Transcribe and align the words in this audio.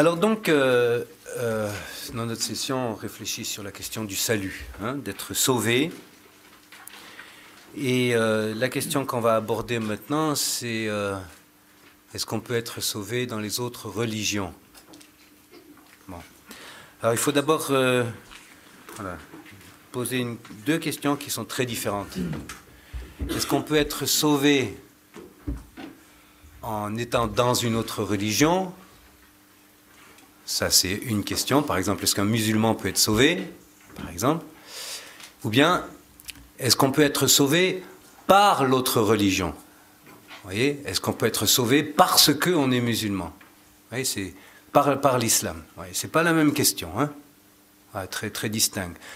Alors 0.00 0.16
donc, 0.16 0.48
euh, 0.48 1.04
euh, 1.36 1.70
dans 2.14 2.24
notre 2.24 2.40
session, 2.40 2.92
on 2.92 2.94
réfléchit 2.94 3.44
sur 3.44 3.62
la 3.62 3.70
question 3.70 4.02
du 4.02 4.16
salut, 4.16 4.64
hein, 4.82 4.94
d'être 4.94 5.34
sauvé. 5.34 5.92
Et 7.76 8.16
euh, 8.16 8.54
la 8.54 8.70
question 8.70 9.04
qu'on 9.04 9.20
va 9.20 9.36
aborder 9.36 9.78
maintenant, 9.78 10.34
c'est 10.34 10.88
est-ce 12.14 12.24
qu'on 12.24 12.40
peut 12.40 12.54
être 12.54 12.80
sauvé 12.80 13.26
dans 13.26 13.40
les 13.40 13.60
autres 13.60 13.90
religions? 13.90 14.54
Bon. 16.08 16.16
Alors 17.02 17.12
il 17.12 17.18
faut 17.18 17.32
d'abord 17.32 17.70
poser 19.92 20.26
deux 20.64 20.78
questions 20.78 21.14
qui 21.16 21.28
sont 21.28 21.44
très 21.44 21.66
différentes. 21.66 22.16
Est-ce 23.28 23.46
qu'on 23.46 23.60
peut 23.60 23.76
être 23.76 24.06
sauvé 24.06 24.78
en 26.62 26.96
étant 26.96 27.26
dans 27.26 27.52
une 27.52 27.76
autre 27.76 28.02
religion? 28.02 28.72
Ça, 30.50 30.68
c'est 30.68 30.92
une 30.92 31.22
question. 31.22 31.62
Par 31.62 31.78
exemple, 31.78 32.02
est-ce 32.02 32.16
qu'un 32.16 32.24
musulman 32.24 32.74
peut 32.74 32.88
être 32.88 32.98
sauvé 32.98 33.40
Par 33.94 34.10
exemple? 34.10 34.44
Ou 35.44 35.48
bien, 35.48 35.86
est-ce 36.58 36.74
qu'on 36.74 36.90
peut 36.90 37.02
être 37.02 37.28
sauvé 37.28 37.84
par 38.26 38.64
l'autre 38.64 39.00
religion? 39.00 39.54
Vous 40.28 40.50
voyez 40.50 40.82
Est-ce 40.86 41.00
qu'on 41.00 41.12
peut 41.12 41.26
être 41.26 41.46
sauvé 41.46 41.84
parce 41.84 42.34
qu'on 42.34 42.72
est 42.72 42.80
musulman? 42.80 43.26
Vous 43.26 43.88
voyez, 43.90 44.04
c'est 44.04 44.34
par, 44.72 45.00
par 45.00 45.18
l'islam. 45.18 45.62
C'est 45.92 46.10
pas 46.10 46.24
la 46.24 46.32
même 46.32 46.52
question. 46.52 46.90
Hein 46.98 47.12
très, 48.10 48.30
très. 48.30 48.50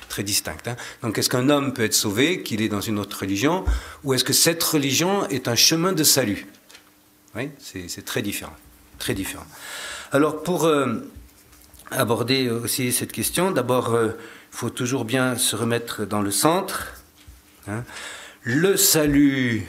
Très 0.08 0.22
distinct 0.22 0.69
hein 0.69 0.76
Donc, 1.02 1.19
est-ce 1.19 1.28
qu'un 1.28 1.48
homme 1.48 1.72
peut 1.72 1.82
être 1.82 1.94
sauvé, 1.94 2.44
qu'il 2.44 2.62
est 2.62 2.69
dans 2.69 2.80
une 2.80 3.00
autre 3.00 3.19
religion, 3.19 3.64
ou 4.04 4.14
est-ce 4.14 4.22
que 4.22 4.32
cette 4.32 4.62
religion 4.62 5.26
est 5.30 5.48
un 5.48 5.56
chemin 5.56 5.92
de 5.92 6.04
salut? 6.04 6.46
Oui, 7.34 7.50
c'est 7.58 8.04
très 8.04 8.22
différent. 8.22 8.54
Très 9.00 9.14
différent. 9.14 9.46
Alors, 10.12 10.44
pour. 10.44 10.66
Euh, 10.66 11.00
aborder 11.90 12.50
aussi 12.50 12.92
cette 12.92 13.12
question. 13.12 13.50
D'abord, 13.50 13.88
il 13.90 13.96
euh, 13.96 14.12
faut 14.50 14.70
toujours 14.70 15.04
bien 15.04 15.36
se 15.36 15.56
remettre 15.56 16.04
dans 16.04 16.20
le 16.20 16.30
centre. 16.30 16.94
Hein. 17.68 17.84
Le 18.42 18.76
salut, 18.76 19.66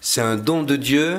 c'est 0.00 0.20
un 0.20 0.36
don 0.36 0.62
de 0.62 0.76
Dieu. 0.76 1.18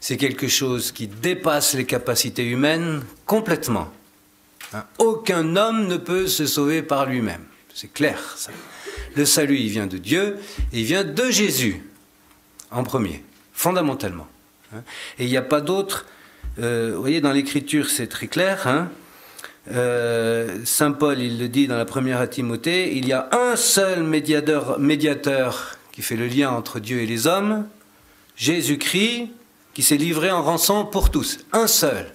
C'est 0.00 0.16
quelque 0.16 0.48
chose 0.48 0.92
qui 0.92 1.06
dépasse 1.06 1.74
les 1.74 1.84
capacités 1.84 2.46
humaines 2.46 3.02
complètement. 3.26 3.92
Hein. 4.72 4.84
Aucun 4.98 5.56
homme 5.56 5.86
ne 5.86 5.96
peut 5.96 6.26
se 6.26 6.46
sauver 6.46 6.82
par 6.82 7.06
lui-même. 7.06 7.44
C'est 7.74 7.92
clair. 7.92 8.18
Le 9.16 9.24
salut, 9.24 9.58
il 9.58 9.68
vient 9.68 9.86
de 9.86 9.98
Dieu 9.98 10.38
il 10.72 10.84
vient 10.84 11.04
de 11.04 11.30
Jésus, 11.30 11.82
en 12.70 12.84
premier, 12.84 13.24
fondamentalement. 13.52 14.28
Hein. 14.74 14.82
Et 15.18 15.24
il 15.24 15.30
n'y 15.30 15.36
a 15.36 15.42
pas 15.42 15.60
d'autre 15.60 16.06
euh, 16.58 16.92
vous 16.94 17.00
voyez, 17.00 17.20
dans 17.20 17.32
l'Écriture, 17.32 17.90
c'est 17.90 18.08
très 18.08 18.26
clair. 18.26 18.66
Hein. 18.66 18.90
Euh, 19.70 20.58
Saint 20.64 20.92
Paul, 20.92 21.20
il 21.20 21.38
le 21.38 21.48
dit 21.48 21.68
dans 21.68 21.76
la 21.76 21.84
première 21.84 22.20
à 22.20 22.26
Timothée, 22.26 22.96
il 22.96 23.06
y 23.06 23.12
a 23.12 23.28
un 23.32 23.56
seul 23.56 24.02
médiateur, 24.02 24.78
médiateur 24.78 25.78
qui 25.92 26.02
fait 26.02 26.16
le 26.16 26.26
lien 26.26 26.50
entre 26.50 26.80
Dieu 26.80 27.00
et 27.00 27.06
les 27.06 27.26
hommes, 27.26 27.66
Jésus-Christ, 28.36 29.28
qui 29.74 29.82
s'est 29.82 29.96
livré 29.96 30.30
en 30.30 30.42
rançon 30.42 30.84
pour 30.84 31.10
tous. 31.10 31.38
Un 31.52 31.66
seul. 31.66 32.12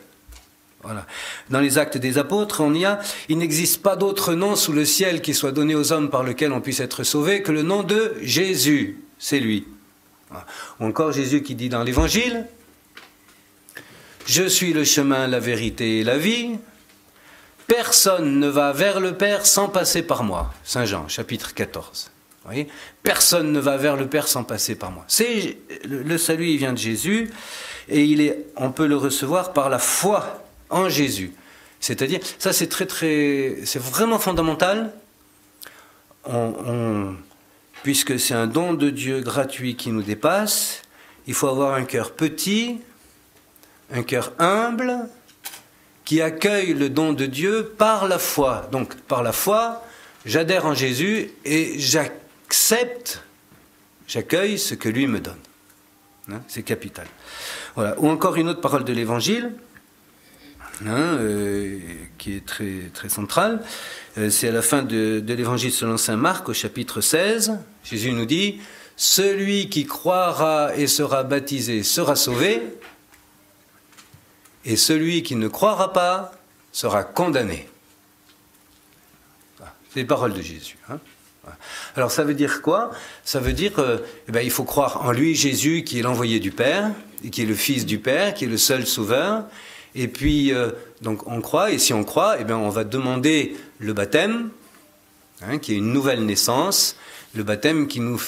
Voilà. 0.84 1.08
Dans 1.50 1.62
les 1.62 1.78
actes 1.78 1.98
des 1.98 2.18
apôtres, 2.18 2.62
on 2.62 2.74
y 2.74 2.86
a, 2.86 3.00
il 3.30 3.38
n'existe 3.38 3.82
pas 3.82 3.96
d'autre 3.96 4.34
nom 4.34 4.56
sous 4.56 4.72
le 4.72 4.86
ciel 4.86 5.22
qui 5.22 5.34
soit 5.34 5.52
donné 5.52 5.74
aux 5.74 5.92
hommes 5.92 6.10
par 6.10 6.24
lequel 6.24 6.52
on 6.52 6.62
puisse 6.62 6.80
être 6.80 7.04
sauvé 7.04 7.42
que 7.42 7.52
le 7.52 7.64
nom 7.64 7.84
de 7.84 8.14
Jésus. 8.22 9.00
C'est 9.18 9.40
lui. 9.40 9.66
Ou 10.80 10.86
encore 10.86 11.12
Jésus 11.12 11.42
qui 11.42 11.56
dit 11.56 11.70
dans 11.70 11.84
l'Évangile, 11.84 12.46
je 14.26 14.44
suis 14.44 14.74
le 14.74 14.84
chemin, 14.84 15.28
la 15.28 15.40
vérité 15.40 16.00
et 16.00 16.04
la 16.04 16.18
vie. 16.18 16.58
Personne 17.68 18.40
ne 18.40 18.48
va 18.48 18.72
vers 18.74 19.00
le 19.00 19.16
Père 19.16 19.46
sans 19.46 19.70
passer 19.70 20.04
par 20.04 20.24
moi. 20.24 20.54
Saint 20.64 20.86
Jean, 20.86 21.08
chapitre 21.08 21.54
14. 21.54 22.12
Vous 22.44 22.50
voyez? 22.50 22.68
Personne 23.02 23.52
ne 23.52 23.60
va 23.60 23.78
vers 23.78 23.96
le 23.96 24.08
Père 24.08 24.28
sans 24.28 24.44
passer 24.44 24.76
par 24.76 24.92
moi. 24.92 25.04
C'est 25.08 25.58
le 25.84 26.18
salut, 26.18 26.48
il 26.48 26.58
vient 26.58 26.74
de 26.74 26.78
Jésus 26.78 27.32
et 27.90 28.04
il 28.04 28.22
est, 28.22 28.46
on 28.56 28.72
peut 28.72 28.88
le 28.88 28.98
recevoir 28.98 29.54
par 29.54 29.70
la 29.70 29.80
foi 29.80 30.44
en 30.70 30.90
Jésus. 30.90 31.34
C'est-à-dire, 31.80 32.20
ça 32.40 32.54
c'est 32.54 32.68
très 32.68 32.86
très, 32.86 33.58
c'est 33.64 33.82
vraiment 33.82 34.20
fondamental. 34.20 34.92
puisque 37.84 38.20
c'est 38.20 38.34
un 38.34 38.48
don 38.48 38.74
de 38.74 38.90
Dieu 38.90 39.22
gratuit 39.22 39.76
qui 39.76 39.92
nous 39.92 40.02
dépasse, 40.02 40.82
il 41.28 41.36
faut 41.36 41.48
avoir 41.48 41.76
un 41.76 41.84
cœur 41.84 42.14
petit, 42.14 42.80
un 43.92 44.04
cœur 44.04 44.34
humble 44.40 45.08
qui 46.04 46.22
accueille 46.22 46.74
le 46.74 46.90
don 46.90 47.14
de 47.14 47.26
Dieu 47.26 47.74
par 47.78 48.08
la 48.08 48.20
foi. 48.20 48.68
Donc 48.72 48.96
par 48.96 49.24
la 49.24 49.32
foi, 49.32 49.84
j'adhère 50.26 50.66
en 50.66 50.74
Jésus 50.74 51.32
et 51.44 51.80
j'accepte, 51.80 53.24
j'accueille 54.08 54.60
ce 54.60 54.76
que 54.76 54.90
lui 54.90 55.08
me 55.08 55.20
donne. 55.20 55.34
Hein, 56.32 56.42
c'est 56.48 56.64
capital. 56.64 57.08
Voilà. 57.76 58.00
Ou 58.00 58.10
encore 58.10 58.36
une 58.36 58.50
autre 58.50 58.62
parole 58.62 58.84
de 58.84 58.94
l'Évangile. 58.94 59.52
Hein, 60.86 61.18
euh, 61.20 61.80
qui 62.18 62.36
est 62.36 62.46
très, 62.46 62.90
très 62.94 63.08
centrale. 63.08 63.62
Euh, 64.18 64.30
c'est 64.30 64.50
à 64.50 64.52
la 64.52 64.62
fin 64.62 64.84
de, 64.84 65.22
de 65.22 65.34
l'Évangile 65.34 65.72
selon 65.72 65.96
Saint 65.96 66.18
Marc, 66.18 66.50
au 66.50 66.54
chapitre 66.54 67.00
16. 67.00 67.54
Jésus 67.86 68.12
nous 68.12 68.26
dit 68.26 68.60
Celui 68.98 69.70
qui 69.70 69.86
croira 69.86 70.76
et 70.76 70.88
sera 70.88 71.24
baptisé 71.24 71.82
sera 71.84 72.18
sauvé, 72.18 72.62
et 74.66 74.76
celui 74.76 75.24
qui 75.24 75.36
ne 75.36 75.48
croira 75.48 75.94
pas 75.94 76.34
sera 76.72 77.04
condamné. 77.04 77.68
C'est 79.94 80.02
les 80.02 80.06
paroles 80.06 80.34
de 80.34 80.42
Jésus. 80.42 80.78
Hein. 80.90 81.00
Alors 81.96 82.12
ça 82.12 82.24
veut 82.24 82.34
dire 82.34 82.62
quoi? 82.62 82.92
Ça 83.24 83.40
veut 83.40 83.54
dire 83.54 83.72
ben, 84.28 84.50
faut 84.50 84.64
croire 84.64 85.06
en 85.06 85.12
lui, 85.12 85.36
Jésus, 85.36 85.84
qui 85.84 86.00
est 86.00 86.02
l'envoyé 86.02 86.40
du 86.40 86.52
Père, 86.52 86.92
et 87.24 87.30
qui 87.30 87.44
est 87.44 87.46
le 87.46 87.56
Fils 87.56 87.86
du 87.86 88.00
Père, 88.00 88.34
qui 88.34 88.46
est 88.46 88.50
le 88.50 88.58
seul 88.58 88.86
sauveur. 88.86 89.46
Et 89.94 90.08
puis, 90.10 90.52
euh, 90.52 90.72
donc 91.02 91.28
on 91.28 91.40
croit, 91.40 91.72
et 91.72 91.78
si 91.78 91.94
on 91.94 92.04
croit, 92.04 92.36
eh 92.40 92.44
bien, 92.44 92.58
on 92.58 92.70
va 92.70 92.84
demander 92.84 93.56
le 93.80 93.94
baptême, 93.94 94.50
hein, 95.42 95.60
qui 95.60 95.74
est 95.74 95.78
une 95.78 95.94
nouvelle 95.94 96.26
naissance, 96.26 96.98
le 97.34 97.44
baptême 97.44 97.88
qui 97.88 98.02
nous, 98.02 98.20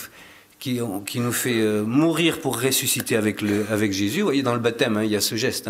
qui, 0.59 0.79
nous 0.79 1.31
fait 1.33 1.59
euh, 1.59 1.83
mourir 1.83 2.39
pour 2.39 2.61
ressusciter 2.61 3.17
avec, 3.17 3.41
le, 3.41 3.65
avec 3.69 3.91
Jésus. 3.91 4.19
Vous 4.19 4.27
voyez, 4.27 4.43
dans 4.43 4.53
le 4.53 4.59
baptême, 4.59 4.95
hein, 4.95 5.03
il 5.03 5.11
y 5.11 5.15
a 5.15 5.21
ce 5.21 5.35
geste. 5.35 5.69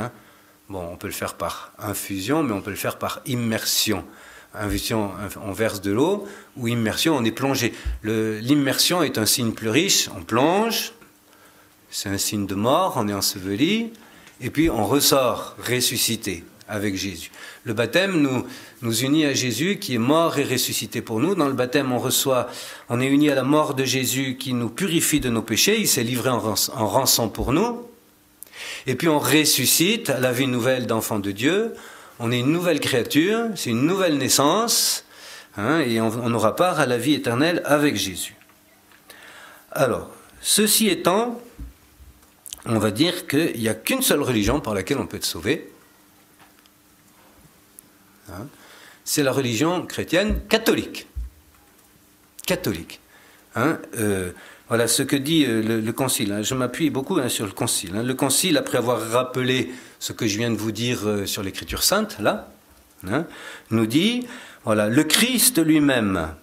Bon, 0.69 0.85
on 0.91 0.97
peut 0.97 1.07
le 1.07 1.13
faire 1.13 1.35
par 1.35 1.71
infusion, 1.79 2.43
mais 2.43 2.51
on 2.51 2.61
peut 2.61 2.71
le 2.71 2.75
faire 2.75 2.97
par 2.97 3.21
immersion. 3.25 4.03
Infusion, 4.53 5.11
on 5.41 5.53
verse 5.53 5.79
de 5.81 5.91
l'eau, 5.91 6.27
ou 6.57 6.67
immersion, 6.67 7.15
on 7.15 7.23
est 7.23 7.31
plongé. 7.31 7.73
L'immersion 8.03 9.01
est 9.01 9.17
un 9.17 9.25
signe 9.25 9.53
plus 9.53 9.69
riche, 9.69 10.09
on 10.17 10.23
plonge, 10.23 10.91
c'est 11.89 12.09
un 12.09 12.17
signe 12.17 12.47
de 12.47 12.55
mort, 12.55 12.93
on 12.97 13.07
est 13.07 13.13
enseveli, 13.13 13.93
et 14.41 14.49
puis 14.49 14.69
on 14.69 14.85
ressort 14.85 15.55
ressuscité 15.57 16.43
avec 16.67 16.97
Jésus. 16.97 17.31
Le 17.63 17.73
baptême 17.73 18.21
nous, 18.21 18.45
nous 18.81 18.99
unit 19.03 19.25
à 19.25 19.33
Jésus 19.33 19.79
qui 19.79 19.95
est 19.95 19.99
mort 19.99 20.37
et 20.37 20.43
ressuscité 20.43 21.01
pour 21.01 21.21
nous. 21.21 21.33
Dans 21.33 21.47
le 21.47 21.53
baptême, 21.53 21.93
on 21.93 21.99
reçoit, 21.99 22.49
on 22.89 22.99
est 22.99 23.07
uni 23.07 23.29
à 23.29 23.35
la 23.35 23.43
mort 23.43 23.73
de 23.73 23.85
Jésus 23.85 24.35
qui 24.37 24.53
nous 24.53 24.69
purifie 24.69 25.21
de 25.21 25.29
nos 25.29 25.41
péchés. 25.41 25.79
Il 25.79 25.87
s'est 25.87 26.03
livré 26.03 26.29
en 26.29 26.39
rançon 26.39 27.29
pour 27.29 27.53
nous. 27.53 27.87
Et 28.85 28.95
puis 28.95 29.07
on 29.07 29.19
ressuscite 29.19 30.09
à 30.09 30.19
la 30.19 30.31
vie 30.31 30.47
nouvelle 30.47 30.87
d'enfant 30.87 31.19
de 31.19 31.31
Dieu. 31.31 31.73
On 32.19 32.31
est 32.31 32.39
une 32.39 32.51
nouvelle 32.51 32.79
créature, 32.79 33.45
c'est 33.55 33.69
une 33.69 33.85
nouvelle 33.85 34.17
naissance, 34.17 35.05
hein, 35.55 35.79
et 35.81 36.01
on, 36.01 36.33
aura 36.33 36.55
part 36.55 36.79
à 36.79 36.85
la 36.85 36.97
vie 36.97 37.13
éternelle 37.13 37.61
avec 37.65 37.95
Jésus. 37.95 38.35
Alors, 39.71 40.09
ceci 40.41 40.87
étant, 40.87 41.39
on 42.65 42.79
va 42.79 42.89
dire 42.89 43.27
qu'il 43.27 43.59
n'y 43.59 43.69
a 43.69 43.75
qu'une 43.75 44.01
seule 44.01 44.21
religion 44.23 44.59
par 44.59 44.73
laquelle 44.73 44.97
on 44.97 45.05
peut 45.05 45.17
être 45.17 45.25
sauvé. 45.25 45.71
Hein, 48.29 48.47
c'est 49.05 49.23
la 49.23 49.31
religion 49.31 49.85
chrétienne 49.85 50.41
catholique. 50.49 51.07
Catholique. 52.45 52.99
Hein, 53.55 53.79
euh, 53.97 54.31
voilà 54.69 54.87
ce 54.87 55.01
que 55.01 55.15
dit 55.15 55.45
euh, 55.45 55.81
le, 55.81 55.93
Concile. 55.93 56.31
Hein. 56.33 56.41
Je 56.41 56.53
m'appuie 56.53 56.89
beaucoup 56.89 57.17
hein, 57.17 57.29
sur 57.29 57.45
le 57.45 57.51
Concile. 57.51 57.95
Hein. 57.95 58.03
Le 58.03 58.13
Concile, 58.13 58.57
après 58.57 58.77
avoir 58.77 58.99
rappelé 58.99 59.71
ce 59.99 60.11
que 60.11 60.27
je 60.27 60.37
viens 60.37 60.51
de 60.51 60.57
vous 60.57 60.71
dire 60.71 61.07
euh, 61.07 61.25
sur 61.25 61.41
l'Écriture 61.41 61.83
sainte, 61.83 62.17
là, 62.19 62.49
nous 63.69 63.85
dit, 63.85 64.27
voilà, 64.65 64.89
le 64.89 65.03
Christ 65.03 65.63
lui-même, 65.63 66.33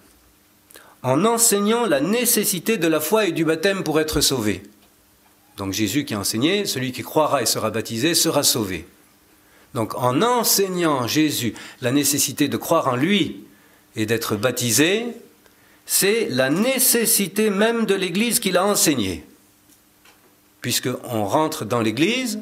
en 1.03 1.23
enseignant 1.25 1.85
la 1.85 1.99
nécessité 1.99 2.77
de 2.77 2.87
la 2.87 2.99
foi 2.99 3.27
et 3.27 3.31
du 3.31 3.45
baptême 3.45 3.83
pour 3.83 3.99
être 3.99 4.21
sauvé. 4.21 4.63
Donc 5.57 5.73
Jésus 5.73 6.05
qui 6.05 6.15
a 6.15 6.19
enseigné, 6.19 6.65
celui 6.65 6.91
qui 6.91 7.03
croira 7.03 7.41
et 7.41 7.45
sera 7.45 7.69
baptisé 7.69 8.15
sera 8.15 8.41
sauvé. 8.41 8.87
Donc 9.73 9.95
en 9.95 10.21
enseignant 10.21 11.07
Jésus 11.07 11.53
la 11.81 11.91
nécessité 11.91 12.47
de 12.47 12.57
croire 12.57 12.87
en 12.87 12.95
lui 12.95 13.43
et 13.95 14.05
d'être 14.05 14.35
baptisé, 14.35 15.05
c'est 15.85 16.27
la 16.29 16.49
nécessité 16.49 17.49
même 17.49 17.85
de 17.85 17.95
l'Église 17.95 18.39
qu'il 18.39 18.57
a 18.57 18.65
enseignée. 18.65 19.23
Puisqu'on 20.61 21.25
rentre 21.25 21.63
dans 21.63 21.81
l'Église 21.81 22.39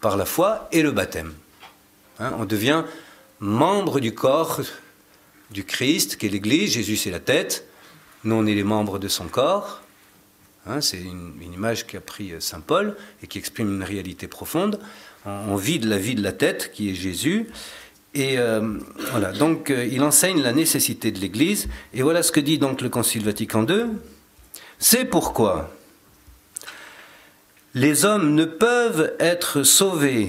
par 0.00 0.16
la 0.16 0.24
foi 0.24 0.68
et 0.72 0.82
le 0.82 0.90
baptême. 0.90 1.34
Hein, 2.18 2.32
on 2.38 2.44
devient 2.44 2.84
membre 3.38 4.00
du 4.00 4.14
corps 4.14 4.60
du 5.50 5.64
Christ, 5.64 6.16
qui 6.16 6.26
est 6.26 6.30
l'Église. 6.30 6.72
Jésus, 6.72 6.96
c'est 6.96 7.10
la 7.10 7.20
tête. 7.20 7.66
Nous, 8.24 8.34
on 8.34 8.46
est 8.46 8.54
les 8.54 8.64
membres 8.64 8.98
de 8.98 9.08
son 9.08 9.28
corps. 9.28 9.82
Hein, 10.66 10.80
c'est 10.80 11.00
une, 11.00 11.34
image 11.42 11.86
qu'a 11.86 12.00
pris 12.00 12.32
Saint 12.40 12.60
Paul 12.60 12.96
et 13.22 13.26
qui 13.26 13.38
exprime 13.38 13.68
une 13.74 13.82
réalité 13.82 14.28
profonde. 14.28 14.80
On, 15.24 15.56
vide 15.56 15.84
la 15.84 15.98
vie 15.98 16.14
de 16.14 16.22
la 16.22 16.32
tête, 16.32 16.72
qui 16.72 16.90
est 16.90 16.94
Jésus. 16.94 17.48
Et 18.14 18.38
euh, 18.38 18.78
voilà, 19.10 19.32
donc 19.32 19.70
euh, 19.70 19.86
il 19.90 20.02
enseigne 20.02 20.42
la 20.42 20.52
nécessité 20.52 21.10
de 21.10 21.18
l'Église. 21.18 21.68
Et 21.94 22.02
voilà 22.02 22.22
ce 22.22 22.30
que 22.30 22.40
dit 22.40 22.58
donc 22.58 22.80
le 22.82 22.88
Concile 22.88 23.24
Vatican 23.24 23.66
II. 23.66 23.86
C'est 24.78 25.06
pourquoi 25.06 25.70
les 27.74 28.04
hommes 28.04 28.34
ne 28.34 28.44
peuvent 28.44 29.14
être 29.18 29.62
sauvés 29.62 30.28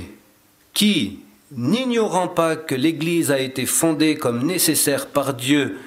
qui, 0.74 1.20
n'ignorant 1.52 2.30
pas 2.30 2.56
que 2.56 2.74
l'Église 2.74 3.32
a 3.32 3.40
été 3.40 3.66
fondée 3.66 4.16
comme 4.16 4.46
nécessaire 4.46 5.08
par 5.08 5.34
Dieu 5.34 5.78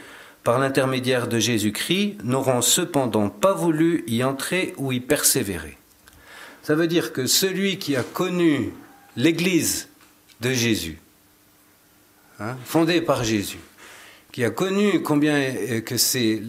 par 0.44 0.60
l'intermédiaire 0.60 1.26
de 1.26 1.40
Jésus-Christ, 1.40 2.19
n'auront 2.22 2.62
cependant 2.62 3.31
pas 3.31 3.52
voulu 3.52 4.04
y 4.06 4.22
entrer 4.22 4.75
ou 4.76 4.92
y 4.92 5.00
persévérer. 5.00 5.76
Ça 6.62 6.76
veut 6.76 6.87
dire 6.87 7.12
que 7.12 7.26
celui 7.26 7.78
qui 7.78 7.96
a 7.96 8.04
connu 8.04 8.72
l'Église 9.16 9.88
de 10.40 10.52
Jésus, 10.52 11.00
hein, 12.40 12.56
fondée 12.64 13.00
par 13.00 13.24
Jésus, 13.24 13.60
qui 14.32 14.44
a 14.44 14.50
connu 14.50 15.02
combien 15.02 15.80
que 15.84 15.96
c'est 15.96 16.40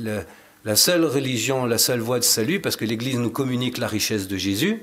la 0.65 0.75
seule 0.75 1.05
religion, 1.05 1.65
la 1.65 1.77
seule 1.77 1.99
voie 1.99 2.19
de 2.19 2.23
salut, 2.23 2.59
parce 2.59 2.75
que 2.75 2.85
l'Église 2.85 3.17
nous 3.17 3.29
communique 3.29 3.77
la 3.77 3.87
richesse 3.87 4.27
de 4.27 4.37
Jésus, 4.37 4.81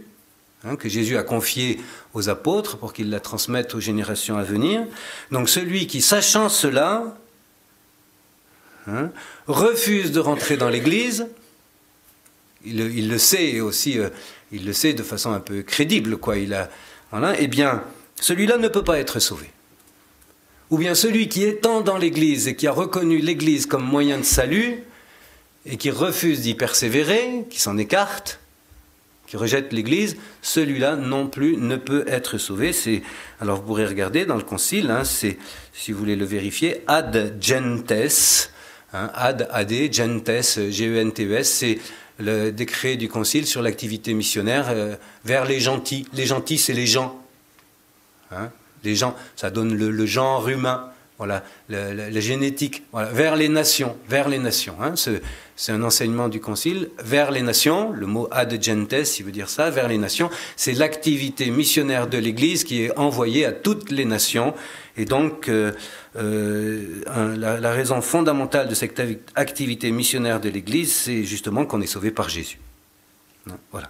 Hein, 0.67 0.77
que 0.77 0.89
Jésus 0.89 1.19
a 1.19 1.23
confié 1.23 1.79
aux 2.15 2.31
apôtres 2.31 2.79
pour 2.79 2.95
qu'ils 2.95 3.11
la 3.11 3.21
transmettent 3.21 3.75
aux 3.75 3.81
générations 3.81 4.39
à 4.39 4.45
venir. 4.45 4.87
Donc 5.31 5.51
celui 5.51 5.87
qui, 5.87 6.01
sachant 6.01 6.49
cela, 6.49 7.19
hein, 8.87 9.11
refuse 9.47 10.11
de 10.11 10.21
rentrer 10.21 10.57
dans 10.57 10.71
l'Église, 10.71 11.27
il, 12.65 13.11
le 13.11 13.19
sait 13.19 13.61
aussi, 13.61 13.99
euh, 13.99 14.09
il 14.53 14.65
le 14.65 14.73
sait 14.73 14.95
de 14.95 15.03
façon 15.03 15.33
un 15.33 15.41
peu 15.41 15.61
crédible, 15.61 16.17
quoi. 16.17 16.39
Il 16.39 16.55
a, 16.55 16.71
eh 17.39 17.47
bien, 17.47 17.83
celui-là 18.19 18.57
ne 18.57 18.69
peut 18.69 18.85
pas 18.85 18.99
être 18.99 19.21
sauvé. 19.21 19.51
Ou 20.71 20.79
bien 20.79 20.95
celui 20.95 21.29
qui 21.29 21.45
étant 21.45 21.81
dans 21.81 21.99
l'Église 21.99 22.49
et 22.49 22.57
qui 22.57 22.67
a 22.67 22.73
reconnu 22.73 23.19
l'Église 23.19 23.67
comme 23.67 23.85
moyen 23.85 24.19
de 24.19 24.25
salut 24.25 24.83
et 25.67 25.77
qui 25.77 25.91
refuse 25.91 26.41
d'y 26.41 26.55
persévérer, 26.55 27.45
qui 27.51 27.61
s'en 27.61 27.79
écarte, 27.79 28.41
qui 29.27 29.37
rejette 29.37 29.73
l'Église, 29.73 30.17
celui-là 30.43 30.97
non 30.97 31.27
plus 31.27 31.57
ne 31.57 31.77
peut 31.77 32.05
être 32.07 32.39
sauvé. 32.39 32.73
Alors 33.41 33.57
vous 33.57 33.63
pourrez 33.63 33.87
regarder 33.87 34.27
dans 34.27 34.37
le 34.37 34.43
concile, 34.43 34.91
hein, 34.91 35.05
si 35.05 35.37
vous 35.89 35.99
voulez 35.99 36.17
le 36.17 36.25
vérifier, 36.25 36.83
ad 36.87 37.37
gentes, 37.41 38.51
hein, 38.93 39.11
ad, 39.15 39.49
ad, 39.51 39.73
gentes, 39.93 40.71
G-E-N-T-E-S, 40.71 41.51
c'est 41.51 41.79
le 42.19 42.51
décret 42.51 42.97
du 42.97 43.09
concile 43.09 43.47
sur 43.47 43.63
l'activité 43.63 44.15
missionnaire 44.15 44.67
euh, 44.69 44.95
vers 45.25 45.47
les 45.47 45.59
gentils. 45.59 46.07
Les 46.13 46.27
gentils, 46.27 46.59
c'est 46.59 46.73
les 46.73 46.87
gens. 46.87 47.21
Hein, 48.31 48.51
les 48.85 48.95
gens, 48.95 49.15
ça 49.37 49.51
donne 49.51 49.75
le 49.75 50.07
genre 50.07 50.49
humain 50.49 50.91
voilà, 51.19 51.45
la, 51.69 52.21
génétique, 52.21 52.83
vers 52.93 53.37
les 53.37 53.49
nations, 53.49 53.97
vers 54.09 54.29
les 54.29 54.41
nations. 54.41 54.75
Hein, 54.83 54.95
c'est 55.57 55.71
un 55.71 55.83
enseignement 55.85 56.29
du 56.29 56.41
Concile, 56.41 56.91
vers 56.99 57.31
les 57.31 57.43
nations, 57.43 57.93
le 57.93 58.07
mot 58.07 58.27
ad 58.33 58.61
gentes, 58.61 59.19
il 59.19 59.25
veut 59.25 59.31
dire 59.31 59.49
ça, 59.49 59.71
vers 59.71 59.87
les 59.87 59.99
nations, 59.99 60.29
c'est 60.57 60.73
l'activité 60.73 61.51
missionnaire 61.51 62.09
de 62.09 62.19
l'Église 62.19 62.65
qui 62.65 62.83
est 62.83 62.99
envoyée 62.99 63.45
à 63.45 63.53
toutes 63.53 63.93
les 63.93 64.05
nations. 64.05 64.55
Et 64.97 65.05
donc, 65.05 65.49
euh, 65.49 65.73
euh, 66.17 67.37
la, 67.37 67.73
raison 67.73 68.01
fondamentale 68.01 68.69
de 68.69 68.75
cette 68.75 69.01
activité 69.37 69.93
missionnaire 69.93 70.41
de 70.41 70.49
l'Église, 70.49 70.93
c'est 70.93 71.23
justement 71.23 71.65
qu'on 71.65 71.81
est 71.81 71.87
sauvé 71.87 72.11
par 72.11 72.29
Jésus. 72.29 72.59
Hein, 73.49 73.55
voilà. 73.71 73.89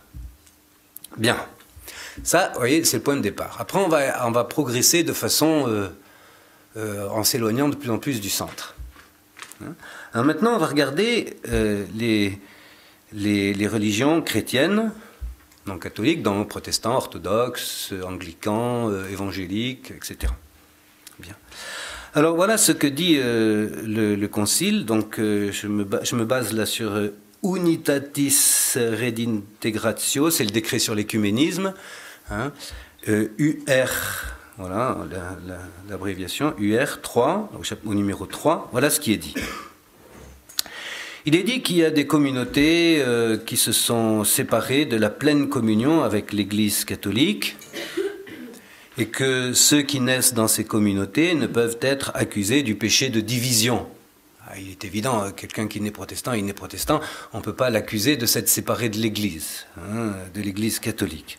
Bien. 1.16 1.36
Ça, 2.22 2.50
vous 2.54 2.60
voyez, 2.60 2.84
c'est 2.84 2.98
le 2.98 3.02
point 3.02 3.16
de 3.16 3.22
départ. 3.22 3.56
Après, 3.58 3.78
on 3.78 3.88
va, 3.88 4.26
on 4.26 4.30
va 4.30 4.44
progresser 4.44 5.02
de 5.02 5.12
façon... 5.12 5.64
Euh, 5.68 5.88
euh, 6.76 7.08
en 7.08 7.22
s'éloignant 7.22 7.68
de 7.68 7.76
plus 7.76 7.90
en 7.90 7.98
plus 7.98 8.20
du 8.20 8.28
centre. 8.28 8.74
Hein? 9.62 9.74
Alors 10.12 10.26
maintenant, 10.26 10.56
on 10.56 10.58
va 10.58 10.66
regarder 10.66 11.36
euh, 11.48 11.86
les, 11.94 12.40
les, 13.12 13.68
religions 13.68 14.20
chrétiennes, 14.20 14.90
non 15.66 15.78
catholiques, 15.78 16.20
dans 16.20 16.44
protestants, 16.44 16.96
orthodoxes, 16.96 17.94
anglicans, 18.04 18.90
évangéliques, 19.06 19.92
etc. 19.92 20.32
Bien. 21.20 21.36
Alors 22.14 22.34
voilà 22.34 22.58
ce 22.58 22.72
que 22.72 22.88
dit 22.88 23.20
le, 23.20 24.26
Concile. 24.26 24.84
Donc 24.84 25.14
je 25.18 25.68
me, 25.68 25.86
je, 26.02 26.16
me, 26.16 26.24
base 26.24 26.52
là 26.52 26.66
sur 26.66 27.00
Unitatis 27.44 28.72
Redintegratio, 28.74 30.30
c'est 30.30 30.44
le 30.44 30.50
décret 30.50 30.80
sur 30.80 30.96
l'écuménisme. 30.96 31.72
Hein, 32.30 32.52
UR 33.06 33.90
voilà 34.56 34.98
l'abréviation 35.88 36.52
UR3, 36.60 37.48
au, 37.84 37.94
numéro 37.94 38.24
3, 38.24 38.68
voilà 38.70 38.88
ce 38.88 39.00
qui 39.00 39.12
est 39.12 39.16
dit. 39.16 39.34
Il 41.26 41.34
est 41.34 41.42
dit 41.42 41.62
qu'il 41.62 41.76
y 41.76 41.84
a 41.84 41.90
des 41.90 42.06
communautés 42.06 43.02
euh, 43.02 43.36
qui 43.36 43.56
se 43.56 43.72
sont 43.72 44.22
séparées 44.22 44.84
de 44.84 44.96
la 44.96 45.10
pleine 45.10 45.48
communion 45.48 46.04
avec 46.04 46.32
l'Église 46.32 46.84
catholique 46.84 47.56
et 48.96 49.06
que 49.06 49.52
ceux 49.54 49.82
qui 49.82 49.98
naissent 49.98 50.34
dans 50.34 50.48
ces 50.48 50.64
communautés 50.64 51.34
ne 51.34 51.46
peuvent 51.46 51.78
être 51.80 52.12
accusés 52.14 52.62
du 52.62 52.76
péché 52.76 53.08
de 53.08 53.20
division. 53.20 53.88
Ah, 54.46 54.52
il 54.60 54.70
est 54.70 54.84
évident, 54.84 55.22
hein, 55.22 55.32
quelqu'un 55.32 55.66
qui 55.66 55.80
n'est 55.80 55.90
protestant, 55.90 56.34
il 56.34 56.44
n'est 56.44 56.52
protestant, 56.52 57.00
on 57.32 57.38
ne 57.38 57.42
peut 57.42 57.54
pas 57.54 57.70
l'accuser 57.70 58.16
de 58.16 58.26
s'être 58.26 58.48
séparé 58.48 58.88
de 58.88 58.98
l'Église, 58.98 59.66
hein, 59.78 60.12
de 60.32 60.40
l'Église 60.42 60.78
catholique. 60.78 61.38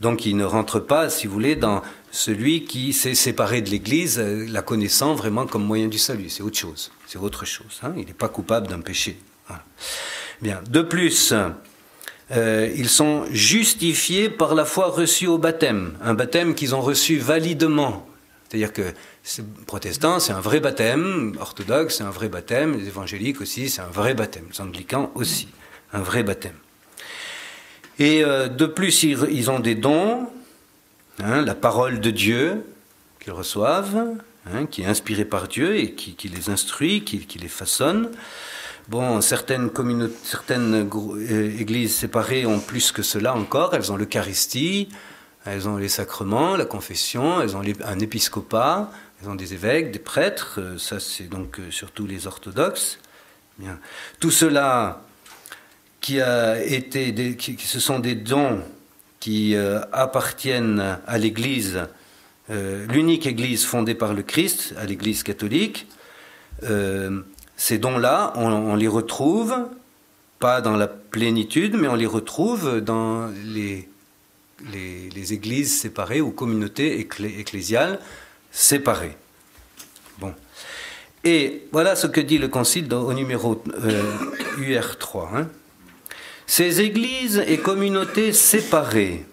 Donc 0.00 0.26
il 0.26 0.36
ne 0.36 0.44
rentre 0.44 0.80
pas, 0.80 1.08
si 1.08 1.26
vous 1.26 1.32
voulez, 1.32 1.56
dans 1.56 1.82
celui 2.10 2.64
qui 2.64 2.92
s'est 2.92 3.14
séparé 3.14 3.62
de 3.62 3.70
l'Église, 3.70 4.18
euh, 4.18 4.46
la 4.50 4.62
connaissant 4.62 5.14
vraiment 5.14 5.46
comme 5.46 5.64
moyen 5.64 5.88
du 5.88 5.98
salut. 5.98 6.28
C'est 6.28 6.42
autre 6.42 6.58
chose. 6.58 6.90
C'est 7.06 7.18
autre 7.18 7.44
chose. 7.44 7.80
Hein. 7.82 7.92
Il 7.96 8.06
n'est 8.06 8.12
pas 8.12 8.28
coupable 8.28 8.66
d'un 8.66 8.80
péché. 8.80 9.18
Bien. 10.42 10.60
De 10.68 10.82
plus, 10.82 11.32
euh, 12.30 12.72
ils 12.76 12.88
sont 12.88 13.24
justifiés 13.30 14.28
par 14.28 14.54
la 14.54 14.64
foi 14.64 14.88
reçue 14.88 15.26
au 15.26 15.38
baptême, 15.38 15.96
un 16.02 16.14
baptême 16.14 16.54
qu'ils 16.54 16.74
ont 16.74 16.80
reçu 16.80 17.18
validement. 17.18 18.06
C'est-à-dire 18.48 18.72
que 18.72 18.92
protestants, 19.66 20.20
c'est 20.20 20.32
un 20.32 20.40
vrai 20.40 20.60
baptême, 20.60 21.36
orthodoxe, 21.40 21.98
c'est 21.98 22.04
un 22.04 22.10
vrai 22.10 22.28
baptême, 22.28 22.78
les 22.78 22.88
évangéliques 22.88 23.40
aussi, 23.40 23.68
c'est 23.68 23.80
un 23.80 23.90
vrai 23.90 24.14
baptême, 24.14 24.44
les 24.50 24.60
anglicans 24.60 25.10
aussi, 25.14 25.48
un 25.92 26.00
vrai 26.00 26.22
baptême. 26.22 26.56
Et 27.98 28.24
euh, 28.24 28.48
de 28.48 28.66
plus, 28.66 29.02
ils, 29.02 29.50
ont 29.50 29.60
des 29.60 29.74
dons, 29.74 30.26
hein, 31.22 31.42
la 31.42 31.54
parole 31.54 32.00
de 32.00 32.10
Dieu 32.10 32.64
qu'ils 33.20 33.32
reçoivent, 33.32 34.18
hein, 34.52 34.66
qui 34.66 34.82
est 34.82 34.86
inspirée 34.86 35.24
par 35.24 35.48
Dieu 35.48 35.76
et 35.76 35.92
qui, 35.92 36.28
les 36.28 36.50
instruit, 36.50 37.04
qui, 37.04 37.38
les 37.38 37.48
façonne. 37.48 38.10
Bon, 38.88 39.20
certaines, 39.20 39.70
certaines 40.22 40.88
euh, 40.92 41.58
églises 41.58 41.94
séparées 41.94 42.44
ont 42.44 42.60
plus 42.60 42.92
que 42.92 43.02
cela 43.02 43.34
encore. 43.34 43.74
Elles 43.74 43.92
ont 43.92 43.96
l'Eucharistie, 43.96 44.88
elles 45.46 45.68
ont 45.68 45.76
les 45.76 45.88
sacrements, 45.88 46.56
la 46.56 46.66
confession, 46.66 47.40
elles 47.40 47.56
ont 47.56 47.62
un 47.84 47.98
épiscopat, 48.00 48.90
elles 49.22 49.28
ont 49.28 49.36
des 49.36 49.54
évêques, 49.54 49.92
des 49.92 50.00
prêtres. 50.00 50.56
Euh, 50.58 50.78
ça, 50.78 51.00
c'est 51.00 51.28
donc 51.28 51.60
surtout 51.70 52.06
les 52.06 52.26
orthodoxes. 52.26 52.98
Tout 54.18 54.32
cela 54.32 55.04
qui 56.04 56.20
a 56.20 56.62
été, 56.62 57.34
qui, 57.34 57.56
ce 57.58 57.80
sont 57.80 57.98
des 57.98 58.14
dons 58.14 58.60
qui 59.20 59.56
euh, 59.56 59.80
appartiennent 59.90 60.98
à 61.06 61.16
l'Église, 61.16 61.80
euh, 62.50 62.86
l'unique 62.88 63.26
Église 63.26 63.64
fondée 63.64 63.94
par 63.94 64.12
le 64.12 64.22
Christ, 64.22 64.74
à 64.76 64.84
l'Église 64.84 65.22
catholique. 65.22 65.86
Euh, 66.64 67.22
ces 67.56 67.78
dons-là, 67.78 68.34
on, 68.36 68.74
les 68.74 68.86
retrouve, 68.86 69.54
pas 70.40 70.60
dans 70.60 70.76
la 70.76 70.88
plénitude, 70.88 71.74
mais 71.74 71.88
on 71.88 71.94
les 71.94 72.04
retrouve 72.04 72.82
dans 72.82 73.30
les, 73.46 73.88
les, 74.74 75.32
églises 75.32 75.80
séparées 75.80 76.20
ou 76.20 76.32
communautés 76.32 77.00
ecclésiales 77.00 77.98
séparées. 78.50 79.16
Bon. 80.18 80.34
Et 81.24 81.62
voilà 81.72 81.96
ce 81.96 82.06
que 82.06 82.20
dit 82.20 82.36
le 82.36 82.48
Concile 82.48 82.92
au 82.92 83.14
numéro 83.14 83.64
UR3. 84.58 85.28
Hein. 85.34 85.48
Ces 86.46 86.80
églises 86.80 87.42
et 87.46 87.58
communautés 87.58 88.32
séparées 88.32 89.24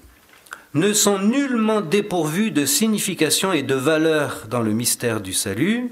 ne 0.73 0.93
sont 0.93 1.19
nullement 1.19 1.81
dépourvues 1.81 2.51
de 2.51 2.65
signification 2.65 3.51
et 3.51 3.63
de 3.63 3.75
valeur 3.75 4.45
dans 4.49 4.61
le 4.61 4.71
mystère 4.71 5.19
du 5.19 5.33
salut, 5.33 5.89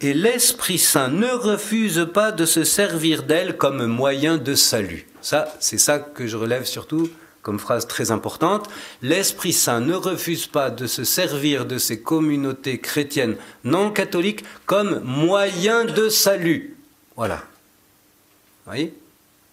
et 0.00 0.14
l'Esprit 0.14 0.78
Saint 0.78 1.08
ne 1.08 1.30
refuse 1.30 2.08
pas 2.12 2.32
de 2.32 2.46
se 2.46 2.64
servir 2.64 3.22
d'elles 3.22 3.56
comme 3.56 3.86
moyen 3.86 4.38
de 4.38 4.54
salut. 4.54 5.06
Ça, 5.20 5.54
c'est 5.60 5.78
ça 5.78 5.98
que 5.98 6.26
je 6.26 6.36
relève 6.36 6.64
surtout 6.64 7.10
comme 7.44 7.60
phrase 7.60 7.86
très 7.86 8.10
importante, 8.10 8.68
l'Esprit 9.02 9.52
Saint 9.52 9.80
ne 9.80 9.94
refuse 9.94 10.46
pas 10.46 10.70
de 10.70 10.86
se 10.86 11.04
servir 11.04 11.66
de 11.66 11.76
ces 11.76 12.00
communautés 12.00 12.80
chrétiennes 12.80 13.36
non 13.64 13.90
catholiques 13.90 14.44
comme 14.64 15.00
moyen 15.04 15.84
de 15.84 16.08
salut. 16.08 16.74
Voilà. 17.16 17.36
Vous 17.36 18.72
voyez? 18.72 18.94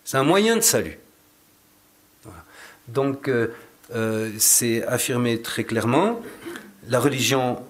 C'est 0.04 0.18
un 0.18 0.24
moyen 0.24 0.56
de 0.56 0.62
salut. 0.62 0.98
Donc, 2.88 3.28
euh, 3.28 3.54
euh, 3.94 4.32
c'est 4.38 4.86
affirmé 4.86 5.42
très 5.42 5.64
clairement. 5.64 6.22
La 6.88 7.00
religion, 7.00 7.64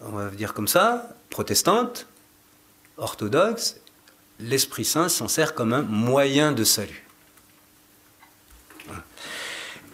on 0.00 0.10
va 0.10 0.30
dire 0.30 0.54
comme 0.54 0.68
ça, 0.68 1.16
protestante, 1.28 2.06
orthodoxe, 2.96 3.80
l'Esprit 4.40 4.84
Saint 4.84 5.08
s'en 5.08 5.28
sert 5.28 5.54
comme 5.54 5.72
un 5.72 5.82
moyen 5.82 6.52
de 6.52 6.64
salut. 6.64 7.06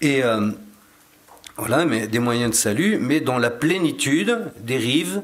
Et 0.00 0.22
euh, 0.22 0.50
voilà, 1.56 1.84
des 2.06 2.18
moyens 2.18 2.50
de 2.50 2.56
salut, 2.56 2.98
mais 2.98 3.20
dont 3.20 3.38
la 3.38 3.50
plénitude 3.50 4.52
dérive, 4.60 5.22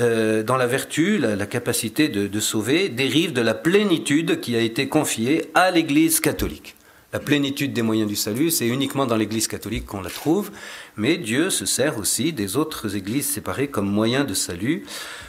euh, 0.00 0.42
dans 0.42 0.56
la 0.56 0.66
vertu, 0.66 1.18
la, 1.18 1.46
capacité 1.46 2.08
de, 2.08 2.40
sauver, 2.40 2.88
dérive 2.88 3.32
de 3.32 3.40
la 3.40 3.54
plénitude 3.54 4.40
qui 4.40 4.56
a 4.56 4.60
été 4.60 4.88
confiée 4.88 5.50
à 5.54 5.70
l'Église 5.70 6.20
catholique. 6.20 6.76
La 7.12 7.20
plénitude 7.20 7.72
des 7.72 7.82
moyens 7.82 8.08
du 8.08 8.16
salut, 8.16 8.50
c'est 8.50 8.66
uniquement 8.66 9.06
dans 9.06 9.16
l'Église 9.16 9.46
catholique 9.46 9.86
qu'on 9.86 10.02
la 10.02 10.10
trouve, 10.10 10.50
mais 10.96 11.16
Dieu 11.16 11.48
se 11.48 11.64
sert 11.64 11.98
aussi 11.98 12.32
des 12.32 12.56
autres 12.56 12.96
églises 12.96 13.26
séparées 13.26 13.68
comme 13.68 13.88
moyen 13.88 14.24
de 14.24 14.34
salut. 14.34 14.84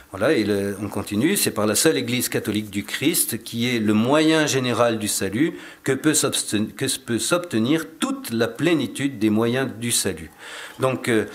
Voilà, 0.09 0.33
et 0.33 0.45
on 0.81 0.87
continue, 0.87 1.35
c'est 1.35 1.51
par 1.51 1.67
la 1.67 1.75
seule 1.75 1.97
Église 1.97 2.29
catholique 2.29 2.71
du 2.71 2.85
Christ 2.85 3.43
qui 3.43 3.69
est 3.69 3.79
le 3.79 3.93
moyen 3.93 4.47
général 4.47 4.97
du 4.97 5.07
salut 5.07 5.53
que 5.83 5.91
peut 5.91 6.13
s'obtenir 6.13 7.85
toute 7.99 8.31
la 8.31 8.47
plénitude 8.47 9.19
des 9.19 9.29
moyens 9.29 9.69
du 9.79 9.91
salut. 9.91 10.31
Donc, 10.79 11.09
euh, 11.09 11.25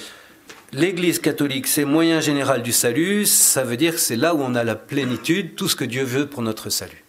L'Église 0.73 1.19
catholique, 1.19 1.67
c'est 1.67 1.85
moyen 1.85 2.21
général 2.21 2.63
du 2.63 2.73
salut, 2.73 3.27
ça 3.27 3.65
veut 3.65 3.77
dire 3.77 3.95
que 3.95 4.01
c'est 4.01 4.17
là 4.17 4.35
où 4.35 4.41
on 4.41 4.55
a 4.55 4.63
la 4.63 4.77
plénitude, 4.77 5.57
tout 5.57 5.69
ce 5.69 5.75
que 5.75 5.85
Dieu 5.85 6.05
veut 6.05 6.27
pour 6.27 6.43
notre 6.43 6.71
salut. 6.71 7.05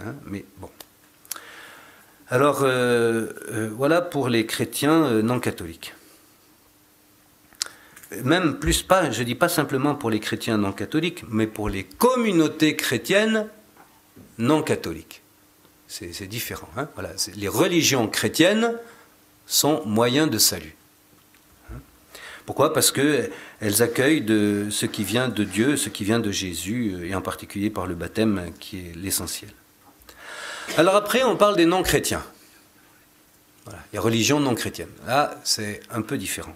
Hein, 0.00 0.14
mais 0.26 0.44
bon. 0.58 0.70
Alors, 2.28 2.62
euh, 2.62 3.28
euh, 3.50 3.70
voilà 3.76 4.00
pour 4.00 4.28
les 4.28 4.46
chrétiens 4.46 5.22
non 5.22 5.40
catholiques 5.40 5.92
même 8.24 8.58
plus 8.58 8.82
pas, 8.82 9.10
je 9.10 9.22
dis 9.22 9.34
pas 9.34 9.48
simplement 9.48 9.94
pour 9.94 10.10
les 10.10 10.20
chrétiens 10.20 10.58
non 10.58 10.72
catholiques, 10.72 11.24
mais 11.28 11.46
pour 11.46 11.68
les 11.68 11.84
communautés 11.84 12.76
chrétiennes 12.76 13.48
non 14.38 14.62
catholiques. 14.62 15.22
C'est 15.88 16.26
différent. 16.26 16.68
Hein. 16.76 16.88
les 17.34 17.48
religions 17.48 18.08
chrétiennes 18.08 18.78
sont 19.46 19.84
moyens 19.84 20.30
de 20.30 20.38
salut. 20.38 20.74
Pourquoi? 22.52 22.74
Parce 22.74 22.92
qu'elles 22.92 23.82
accueillent 23.82 24.20
de 24.20 24.66
ce 24.68 24.84
qui 24.84 25.04
vient 25.04 25.28
de 25.28 25.42
Dieu, 25.42 25.78
ce 25.78 25.88
qui 25.88 26.04
vient 26.04 26.20
de 26.20 26.30
Jésus, 26.30 27.08
et 27.08 27.14
en 27.14 27.22
particulier 27.22 27.70
par 27.70 27.86
le 27.86 27.94
baptême 27.94 28.52
qui 28.60 28.76
est 28.76 28.92
l'essentiel. 28.94 29.50
Alors 30.76 30.94
après, 30.94 31.22
on 31.22 31.34
parle 31.38 31.56
des 31.56 31.64
non-chrétiens. 31.64 32.22
Voilà, 33.64 33.78
les 33.94 33.98
religions 33.98 34.38
non 34.38 34.54
chrétiennes. 34.54 34.90
Là, 35.06 35.40
c'est 35.44 35.80
un 35.90 36.02
peu 36.02 36.18
différent 36.18 36.54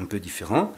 un 0.00 0.04
peu 0.04 0.18
différent. 0.18 0.74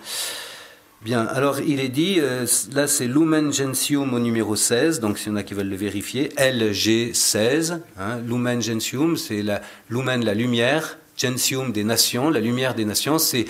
Bien, 1.00 1.24
alors 1.24 1.60
il 1.60 1.80
est 1.80 1.88
dit, 1.88 2.16
euh, 2.20 2.44
là 2.74 2.86
c'est 2.86 3.06
Lumen 3.06 3.52
Gentium 3.52 4.12
au 4.12 4.20
numéro 4.20 4.54
16, 4.54 5.00
donc 5.00 5.18
s'il 5.18 5.28
y 5.28 5.32
en 5.32 5.36
a 5.36 5.42
qui 5.42 5.54
veulent 5.54 5.70
le 5.70 5.76
vérifier, 5.76 6.28
LG16, 6.36 7.80
hein, 7.98 8.18
Lumen 8.18 8.60
Gentium, 8.60 9.16
c'est 9.16 9.42
la 9.42 9.62
Lumen, 9.88 10.24
la 10.24 10.34
lumière, 10.34 10.98
Gentium 11.16 11.72
des 11.72 11.84
nations, 11.84 12.30
la 12.30 12.40
lumière 12.40 12.74
des 12.74 12.84
nations, 12.84 13.18
c'est 13.18 13.46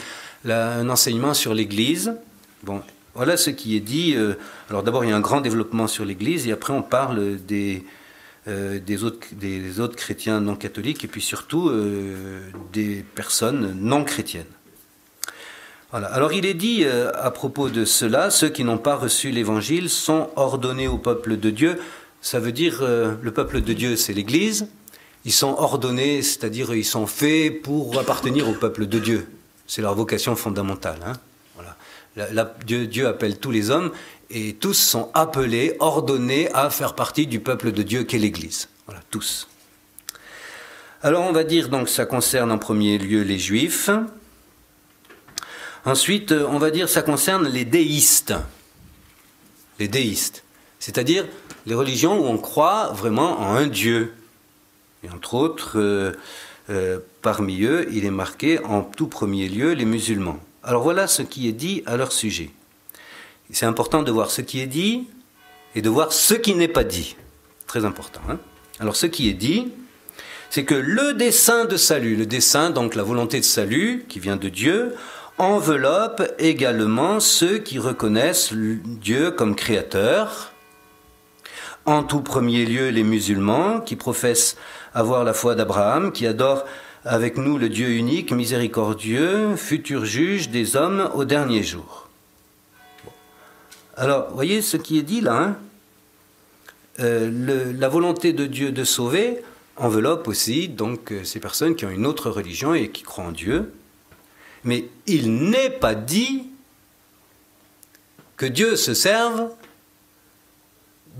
un 0.50 0.88
enseignement 0.88 1.34
sur 1.34 1.54
l'Église. 1.54 2.14
Bon, 2.62 2.82
voilà 3.14 3.36
ce 3.36 3.50
qui 3.50 3.76
est 3.76 3.80
dit. 3.80 4.14
Euh, 4.16 4.34
alors 4.70 4.82
d'abord 4.82 5.04
il 5.04 5.10
y 5.10 5.12
a 5.12 5.16
un 5.16 5.20
grand 5.20 5.40
développement 5.40 5.86
sur 5.86 6.04
l'Église, 6.04 6.46
et 6.48 6.52
après 6.52 6.72
on 6.72 6.82
parle 6.82 7.36
des, 7.36 7.84
euh, 8.48 8.80
autres, 9.02 9.96
chrétiens 9.96 10.40
non 10.40 10.56
catholiques, 10.56 11.04
et 11.04 11.08
puis 11.08 11.22
surtout 11.22 11.70
des 12.72 13.04
personnes 13.14 13.76
non 13.80 14.04
chrétiennes. 14.04 14.46
Alors 15.92 16.32
il 16.32 16.46
est 16.46 16.54
dit 16.54 16.84
euh, 16.84 17.10
à 17.14 17.30
propos 17.30 17.68
de 17.68 17.84
cela, 17.84 18.30
ceux 18.30 18.48
qui 18.48 18.64
n'ont 18.64 18.78
pas 18.78 18.96
reçu 18.96 19.30
l'évangile 19.30 19.90
sont 19.90 20.30
ordonnés 20.36 20.88
au 20.88 20.96
peuple 20.96 21.36
de 21.36 21.50
Dieu. 21.50 21.78
Ça 22.22 22.40
veut 22.40 22.52
dire 22.52 22.78
euh, 22.80 23.14
le 23.20 23.30
peuple 23.30 23.60
de 23.60 23.74
Dieu, 23.74 23.96
c'est 23.96 24.14
l'Église. 24.14 24.68
Ils 25.26 25.32
sont 25.32 25.54
ordonnés, 25.58 26.22
c'est-à-dire 26.22 26.74
ils 26.74 26.84
sont 26.84 27.06
faits 27.06 27.60
pour 27.60 27.98
appartenir 27.98 28.48
au 28.48 28.54
peuple 28.54 28.86
de 28.86 28.98
Dieu. 28.98 29.26
C'est 29.74 29.80
leur 29.80 29.94
vocation 29.94 30.36
fondamentale. 30.36 30.98
Hein. 31.06 32.26
Dieu 32.66 33.06
appelle 33.06 33.38
tous 33.38 33.50
les 33.50 33.70
hommes 33.70 33.90
et 34.28 34.52
tous 34.52 34.74
sont 34.74 35.10
appelés, 35.14 35.76
ordonnés 35.80 36.52
à 36.52 36.68
faire 36.68 36.94
partie 36.94 37.26
du 37.26 37.40
peuple 37.40 37.72
de 37.72 37.82
Dieu 37.82 38.04
qu'est 38.04 38.18
l'Église. 38.18 38.68
Voilà, 38.84 39.00
tous. 39.10 39.48
Alors 41.02 41.22
on 41.22 41.32
va 41.32 41.42
dire 41.42 41.70
donc 41.70 41.88
ça 41.88 42.04
concerne 42.04 42.52
en 42.52 42.58
premier 42.58 42.98
lieu 42.98 43.22
les 43.22 43.38
Juifs. 43.38 43.88
Ensuite, 45.86 46.32
euh, 46.32 46.46
on 46.50 46.58
va 46.58 46.70
dire 46.70 46.86
ça 46.86 47.00
concerne 47.00 47.48
les 47.48 47.64
déistes. 47.64 48.34
Les 49.78 49.88
déistes. 49.88 50.44
C'est-à-dire 50.80 51.24
les 51.64 51.74
religions 51.74 52.20
où 52.20 52.26
on 52.26 52.36
croit 52.36 52.92
vraiment 52.92 53.40
en 53.40 53.54
un 53.54 53.68
Dieu. 53.68 54.12
Et 55.02 55.08
entre 55.08 55.32
autres, 55.32 55.78
euh, 55.78 56.12
euh, 56.70 57.00
parmi 57.22 57.62
eux, 57.64 57.88
il 57.92 58.04
est 58.04 58.10
marqué 58.10 58.58
en 58.64 58.82
tout 58.82 59.08
premier 59.08 59.48
lieu 59.48 59.72
les 59.72 59.84
musulmans. 59.84 60.38
Alors 60.62 60.82
voilà 60.82 61.06
ce 61.06 61.22
qui 61.22 61.48
est 61.48 61.52
dit 61.52 61.82
à 61.86 61.96
leur 61.96 62.12
sujet. 62.12 62.50
C'est 63.50 63.66
important 63.66 64.02
de 64.02 64.10
voir 64.10 64.30
ce 64.30 64.40
qui 64.40 64.60
est 64.60 64.66
dit 64.66 65.08
et 65.74 65.82
de 65.82 65.88
voir 65.88 66.12
ce 66.12 66.34
qui 66.34 66.54
n'est 66.54 66.68
pas 66.68 66.84
dit. 66.84 67.16
Très 67.66 67.84
important. 67.84 68.20
Hein 68.30 68.38
Alors 68.80 68.96
ce 68.96 69.06
qui 69.06 69.28
est 69.28 69.34
dit, 69.34 69.68
c'est 70.50 70.64
que 70.64 70.74
le 70.74 71.14
dessein 71.14 71.64
de 71.64 71.76
salut, 71.76 72.16
le 72.16 72.26
dessein, 72.26 72.70
donc 72.70 72.94
la 72.94 73.02
volonté 73.02 73.40
de 73.40 73.44
salut 73.44 74.04
qui 74.08 74.20
vient 74.20 74.36
de 74.36 74.48
Dieu, 74.48 74.94
enveloppe 75.38 76.22
également 76.38 77.20
ceux 77.20 77.58
qui 77.58 77.78
reconnaissent 77.78 78.52
Dieu 78.52 79.30
comme 79.30 79.56
créateur, 79.56 80.52
en 81.84 82.02
tout 82.02 82.20
premier 82.20 82.64
lieu 82.64 82.90
les 82.90 83.02
musulmans 83.02 83.80
qui 83.80 83.96
professent 83.96 84.56
avoir 84.94 85.24
la 85.24 85.34
foi 85.34 85.54
d'Abraham, 85.54 86.12
qui 86.12 86.26
adorent 86.26 86.64
avec 87.04 87.36
nous 87.36 87.58
le 87.58 87.68
Dieu 87.68 87.90
unique, 87.90 88.32
miséricordieux, 88.32 89.56
futur 89.56 90.04
juge 90.04 90.50
des 90.50 90.76
hommes 90.76 91.10
au 91.14 91.24
dernier 91.24 91.62
jour. 91.62 92.08
Alors, 93.96 94.30
voyez 94.32 94.62
ce 94.62 94.76
qui 94.76 94.98
est 94.98 95.02
dit 95.02 95.20
là. 95.20 95.36
Hein. 95.36 95.56
Euh, 97.00 97.72
la 97.78 97.88
volonté 97.88 98.32
de 98.32 98.46
Dieu 98.46 98.70
de 98.70 98.84
sauver 98.84 99.42
enveloppe 99.76 100.28
aussi 100.28 100.68
donc 100.68 101.10
euh, 101.10 101.24
ces 101.24 101.40
personnes 101.40 101.74
qui 101.74 101.86
ont 101.86 101.90
une 101.90 102.06
autre 102.06 102.30
religion 102.30 102.74
et 102.74 102.90
qui 102.90 103.02
croient 103.02 103.24
en 103.24 103.32
Dieu. 103.32 103.72
Mais 104.64 104.88
il 105.06 105.34
n'est 105.34 105.70
pas 105.70 105.94
dit 105.94 106.44
que 108.36 108.46
Dieu 108.46 108.76
se 108.76 108.94
serve 108.94 109.50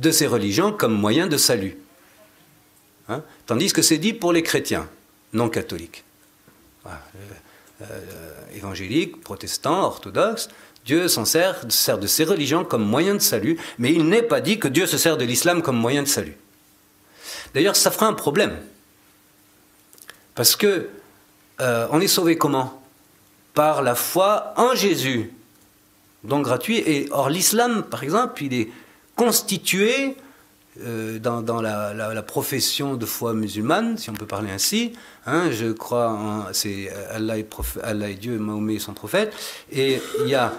de 0.01 0.11
ces 0.11 0.27
religions 0.27 0.73
comme 0.73 0.93
moyen 0.93 1.27
de 1.27 1.37
salut. 1.37 1.77
Hein? 3.09 3.23
Tandis 3.47 3.73
que 3.73 3.83
c'est 3.83 3.99
dit 3.99 4.13
pour 4.13 4.33
les 4.33 4.43
chrétiens 4.43 4.89
non 5.33 5.49
catholiques. 5.49 6.05
Euh, 6.87 6.91
euh, 7.83 7.87
évangéliques, 8.55 9.21
protestants, 9.23 9.83
orthodoxes, 9.83 10.49
Dieu 10.85 11.09
s'en 11.09 11.25
sert, 11.25 11.65
sert 11.69 11.99
de 11.99 12.07
ces 12.07 12.25
religions 12.25 12.65
comme 12.65 12.85
moyen 12.85 13.15
de 13.15 13.21
salut, 13.21 13.59
mais 13.79 13.93
il 13.93 14.09
n'est 14.09 14.23
pas 14.23 14.41
dit 14.41 14.59
que 14.59 14.69
Dieu 14.69 14.87
se 14.87 14.99
sert 14.99 15.17
de 15.17 15.25
l'islam 15.25 15.63
comme 15.63 15.77
moyen 15.77 16.03
de 16.03 16.09
salut. 16.09 16.37
D'ailleurs, 17.55 17.77
ça 17.77 17.91
fera 17.91 18.07
un 18.07 18.15
problème. 18.15 18.59
Parce 20.35 20.57
que 20.57 20.89
euh, 21.61 21.87
on 21.91 22.01
est 22.01 22.09
sauvé 22.09 22.37
comment? 22.37 22.83
Par 23.55 23.83
la 23.83 23.95
foi 23.95 24.55
en 24.57 24.75
Jésus, 24.75 25.31
donc 26.25 26.45
gratuit. 26.45 26.79
Et 26.79 27.09
or 27.11 27.29
l'islam, 27.29 27.85
par 27.85 28.03
exemple, 28.03 28.43
il 28.43 28.55
est 28.55 28.71
constitué 29.15 30.17
euh, 30.81 31.19
dans, 31.19 31.61
la, 31.61 32.23
profession 32.23 32.95
de 32.95 33.05
foi 33.05 33.35
musulmane, 33.35 33.99
si 33.99 34.09
on 34.11 34.15
peut 34.15 34.27
parler 34.27 34.51
ainsi. 34.51 34.93
Hein, 35.27 35.51
je 35.51 35.71
crois 35.71 36.11
en 36.11 36.53
c'est 36.53 36.91
Allah 37.11 37.39
et 37.39 38.15
Dieu, 38.15 38.39
Mahomet 38.39 38.75
et 38.75 38.79
son 38.79 38.95
prophète. 38.95 39.35
Et 39.71 40.01
il 40.21 40.29
y 40.29 40.35
a 40.35 40.53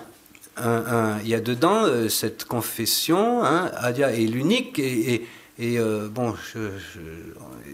il 0.58 1.28
y 1.28 1.34
a 1.34 1.40
dedans 1.40 1.84
euh, 1.86 2.10
cette 2.10 2.46
confession, 2.46 3.44
hein, 3.44 3.72
Adia 3.76 4.12
est 4.12 4.28
l'unique, 4.28 4.78
et, 4.78 5.26
et, 5.58 5.80
euh, 5.80 6.08
bon, 6.10 6.36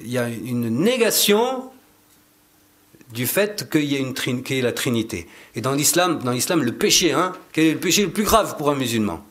il 0.02 0.10
y 0.10 0.18
a 0.18 0.30
une 0.30 0.70
négation 0.70 1.72
du 3.14 3.26
fait 3.26 3.70
qu'il 3.70 3.86
y 3.86 3.96
ait 3.96 4.00
une 4.00 4.14
la 4.62 4.72
Trinité. 4.72 5.28
Et 5.56 5.62
dans 5.62 5.74
l'islam, 5.74 6.20
dans 6.20 6.32
l'islam, 6.32 6.62
le 6.62 6.74
péché, 6.74 7.12
hein, 7.12 7.34
quel 7.52 7.66
est 7.66 7.74
le 7.74 7.80
péché 7.80 8.04
le 8.04 8.12
plus 8.12 8.24
grave 8.24 8.56
pour 8.58 8.70
un 8.70 8.76
musulman? 8.76 9.26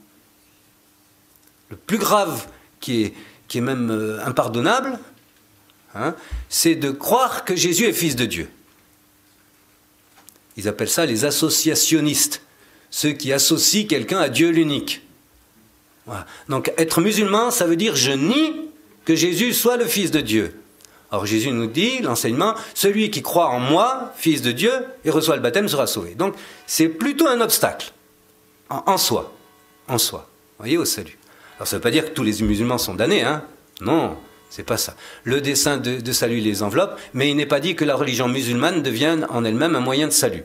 Le 1.70 1.76
plus 1.76 1.98
grave, 1.98 2.48
qui 2.80 3.04
est, 3.04 3.14
qui 3.49 3.58
est 3.58 3.62
même 3.62 3.90
euh, 3.90 4.25
impardonnable, 4.25 4.99
hein, 5.94 6.14
c'est 6.49 6.75
de 6.75 6.90
croire 6.90 7.44
que 7.44 7.56
Jésus 7.56 7.85
est 7.85 7.92
fils 7.92 8.16
de 8.16 8.26
Dieu. 8.26 8.49
Ils 10.56 10.68
appellent 10.68 10.88
ça 10.88 11.06
les 11.06 11.25
associationnistes, 11.25 12.42
ceux 12.90 13.12
qui 13.12 13.32
associent 13.32 13.87
quelqu'un 13.87 14.18
à 14.18 14.28
Dieu 14.28 14.50
l'unique. 14.50 15.02
Donc 16.49 16.73
être 16.78 17.00
musulman, 17.00 17.50
ça 17.50 17.66
veut 17.66 17.76
dire 17.76 17.94
je 17.94 18.12
nie 18.12 18.52
que 19.04 19.14
Jésus 19.14 19.52
soit 19.52 19.76
le 19.76 19.87
Fils 19.87 20.11
de 20.11 20.20
Dieu. 20.20 20.54
Alors 21.11 21.25
Jésus 21.25 21.50
nous 21.50 21.66
dit, 21.66 22.00
l'enseignement, 22.00 22.54
celui 22.75 23.11
qui 23.11 23.23
croit 23.23 23.49
en 23.49 23.61
moi, 23.61 24.12
Fils 24.16 24.42
de 24.42 24.52
Dieu, 24.52 24.73
et 25.04 25.11
reçoit 25.11 25.37
le 25.37 25.42
baptême 25.42 25.68
sera 25.68 25.87
sauvé. 25.87 26.14
Donc 26.14 26.35
c'est 26.66 26.88
plutôt 26.88 27.26
un 27.26 27.40
obstacle, 27.40 27.92
en, 28.68 28.99
soi, 28.99 29.32
en 29.87 29.97
soi, 29.97 30.28
voyez, 30.58 30.76
au 30.76 30.85
salut. 30.85 31.18
Alors 31.58 31.66
ça 31.66 31.76
ne 31.76 31.78
veut 31.78 31.82
pas 31.82 31.90
dire 31.90 32.04
que 32.04 32.10
tous 32.10 32.22
les 32.22 32.40
musulmans 32.42 32.78
sont 32.78 32.94
damnés, 32.94 33.22
hein 33.22 33.44
Non, 33.80 34.16
c'est 34.48 34.62
pas 34.62 34.76
ça. 34.76 34.94
Le 35.24 35.40
dessein 35.40 35.76
de, 35.76 36.12
salut 36.12 36.38
les 36.38 36.62
enveloppe, 36.62 36.98
mais 37.14 37.30
il 37.30 37.36
n'est 37.36 37.46
pas 37.46 37.60
dit 37.60 37.74
que 37.74 37.84
la 37.84 37.96
religion 37.96 38.28
musulmane 38.28 38.82
devienne 38.82 39.26
en 39.28 39.44
elle-même 39.44 39.74
un 39.74 39.80
moyen 39.80 40.06
de 40.06 40.12
salut. 40.12 40.44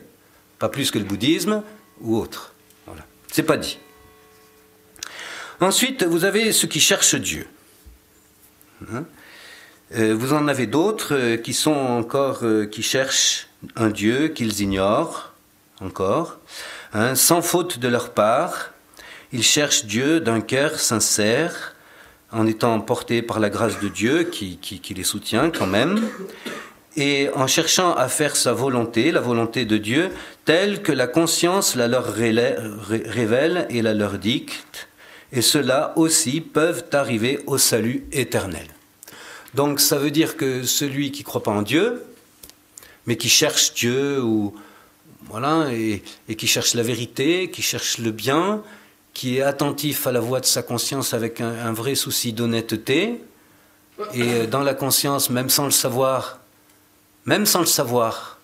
Pas 0.58 0.68
plus 0.68 0.90
que 0.90 0.98
le 0.98 1.04
bouddhisme 1.04 1.62
ou 2.00 2.18
autre. 2.18 2.54
Voilà. 2.86 3.02
C'est 3.30 3.44
pas 3.44 3.56
dit. 3.56 3.78
Ensuite, 5.60 6.02
vous 6.02 6.24
avez 6.24 6.52
ceux 6.52 6.68
qui 6.68 6.80
cherchent 6.80 7.14
Dieu. 7.14 7.46
Hein 8.92 9.04
euh, 9.96 10.14
vous 10.14 10.32
en 10.32 10.48
avez 10.48 10.66
d'autres 10.66 11.14
euh, 11.14 11.36
qui 11.36 11.52
sont 11.52 11.72
encore, 11.72 12.40
euh, 12.42 12.66
qui 12.66 12.82
cherchent 12.82 13.48
un 13.76 13.90
Dieu 13.90 14.28
qu'ils 14.28 14.60
ignorent 14.60 15.32
encore, 15.80 16.38
hein, 16.92 17.14
sans 17.14 17.42
faute 17.42 17.78
de 17.78 17.88
leur 17.88 18.10
part. 18.10 18.73
Ils 19.34 19.42
cherchent 19.42 19.86
Dieu 19.86 20.20
d'un 20.20 20.40
cœur 20.40 20.78
sincère, 20.78 21.74
en 22.30 22.46
étant 22.46 22.80
portés 22.80 23.20
par 23.20 23.40
la 23.40 23.50
grâce 23.50 23.80
de 23.80 23.88
Dieu 23.88 24.22
qui, 24.22 24.80
les 24.94 25.02
soutient 25.02 25.50
quand 25.50 25.66
même, 25.66 26.08
et 26.96 27.28
en 27.34 27.48
cherchant 27.48 27.94
à 27.94 28.06
faire 28.06 28.36
sa 28.36 28.52
volonté, 28.52 29.10
la 29.10 29.20
volonté 29.20 29.64
de 29.64 29.76
Dieu, 29.76 30.10
telle 30.44 30.82
que 30.82 30.92
la 30.92 31.08
conscience 31.08 31.74
la 31.74 31.88
leur 31.88 32.14
révèle 32.14 33.66
et 33.70 33.82
la 33.82 33.92
leur 33.92 34.18
dicte, 34.18 34.86
et 35.32 35.42
ceux-là 35.42 35.94
aussi 35.96 36.40
peuvent 36.40 36.84
arriver 36.92 37.40
au 37.48 37.58
salut 37.58 38.06
éternel. 38.12 38.68
Donc 39.54 39.80
ça 39.80 39.98
veut 39.98 40.12
dire 40.12 40.36
que 40.36 40.62
celui 40.62 41.10
qui 41.10 41.22
ne 41.22 41.26
croit 41.26 41.42
pas 41.42 41.50
en 41.50 41.62
Dieu, 41.62 42.04
mais 43.08 43.16
qui 43.16 43.28
cherche 43.28 43.74
Dieu 43.74 44.22
ou 44.22 44.54
voilà 45.28 45.72
et, 45.72 46.04
qui 46.36 46.46
cherche 46.46 46.74
la 46.74 46.84
vérité, 46.84 47.50
qui 47.50 47.62
cherche 47.62 47.98
le 47.98 48.12
bien, 48.12 48.62
qui 49.14 49.38
est 49.38 49.42
attentif 49.42 50.06
à 50.06 50.12
la 50.12 50.20
voix 50.20 50.40
de 50.40 50.44
sa 50.44 50.62
conscience 50.62 51.14
avec 51.14 51.40
un, 51.40 51.72
vrai 51.72 51.94
souci 51.94 52.32
d'honnêteté, 52.32 53.22
et 54.12 54.48
dans 54.48 54.60
la 54.60 54.74
conscience, 54.74 55.30
même 55.30 55.48
sans 55.48 55.64
le 55.64 55.70
savoir, 55.70 56.40
même 57.24 57.46
sans 57.46 57.60
le 57.60 57.66
savoir, 57.66 58.40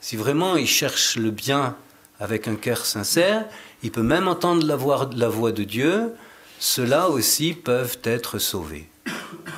si 0.00 0.16
vraiment 0.16 0.56
il 0.56 0.66
cherche 0.66 1.16
le 1.16 1.30
bien 1.30 1.76
avec 2.18 2.48
un 2.48 2.56
cœur 2.56 2.86
sincère, 2.86 3.44
il 3.82 3.92
peut 3.92 4.02
même 4.02 4.26
entendre 4.26 4.66
la 4.66 4.74
voix, 4.74 5.10
la 5.14 5.28
voix 5.28 5.52
de 5.52 5.64
Dieu, 5.64 6.14
ceux-là 6.58 7.10
aussi 7.10 7.52
peuvent 7.52 7.98
être 8.04 8.38
sauvés. 8.38 8.88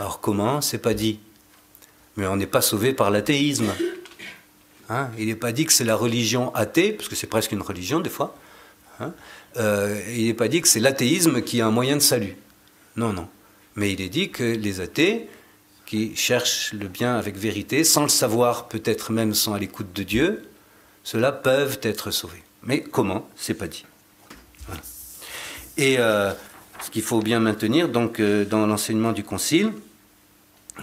Alors 0.00 0.20
comment? 0.20 0.60
C'est 0.60 0.78
pas 0.78 0.94
dit. 0.94 1.20
Mais 2.16 2.26
on 2.26 2.34
n'est 2.34 2.46
pas 2.46 2.60
sauvé 2.60 2.92
par 2.92 3.10
l'athéisme. 3.10 3.72
Hein? 4.88 5.08
Il 5.18 5.26
n'est 5.26 5.36
pas 5.36 5.52
dit 5.52 5.66
que 5.66 5.72
c'est 5.72 5.84
la 5.84 5.94
religion 5.94 6.52
athée, 6.54 6.92
parce 6.92 7.08
que 7.08 7.14
c'est 7.14 7.28
presque 7.28 7.52
une 7.52 7.62
religion 7.62 8.00
des 8.00 8.10
fois. 8.10 8.34
Hein? 9.00 9.12
Euh, 9.56 10.00
il 10.14 10.26
n'est 10.26 10.34
pas 10.34 10.48
dit 10.48 10.60
que 10.60 10.68
c'est 10.68 10.80
l'athéisme 10.80 11.42
qui 11.42 11.58
est 11.58 11.62
un 11.62 11.70
moyen 11.70 11.96
de 11.96 12.02
salut. 12.02 12.36
Non, 12.96 13.12
non. 13.12 13.28
Mais 13.76 13.92
il 13.92 14.00
est 14.00 14.08
dit 14.08 14.30
que 14.30 14.44
les 14.44 14.80
athées, 14.80 15.28
qui 15.86 16.14
cherchent 16.16 16.74
le 16.74 16.88
bien 16.88 17.16
avec 17.16 17.36
vérité, 17.36 17.82
sans 17.82 18.02
le 18.02 18.08
savoir, 18.08 18.68
peut-être 18.68 19.10
même 19.10 19.34
sans 19.34 19.54
à 19.54 19.58
l'écoute 19.58 19.92
de 19.94 20.02
Dieu, 20.02 20.44
ceux-là 21.02 21.32
peuvent 21.32 21.78
être 21.82 22.10
sauvés. 22.10 22.42
Mais 22.62 22.82
comment? 22.82 23.28
C'est 23.36 23.54
pas 23.54 23.68
dit. 23.68 23.86
Et 25.78 25.96
euh, 25.98 26.32
ce 26.84 26.90
qu'il 26.90 27.02
faut 27.02 27.22
bien 27.22 27.40
maintenir, 27.40 27.88
donc, 27.88 28.20
euh, 28.20 28.44
dans 28.44 28.66
l'enseignement 28.66 29.12
du 29.12 29.22
Concile, 29.22 29.72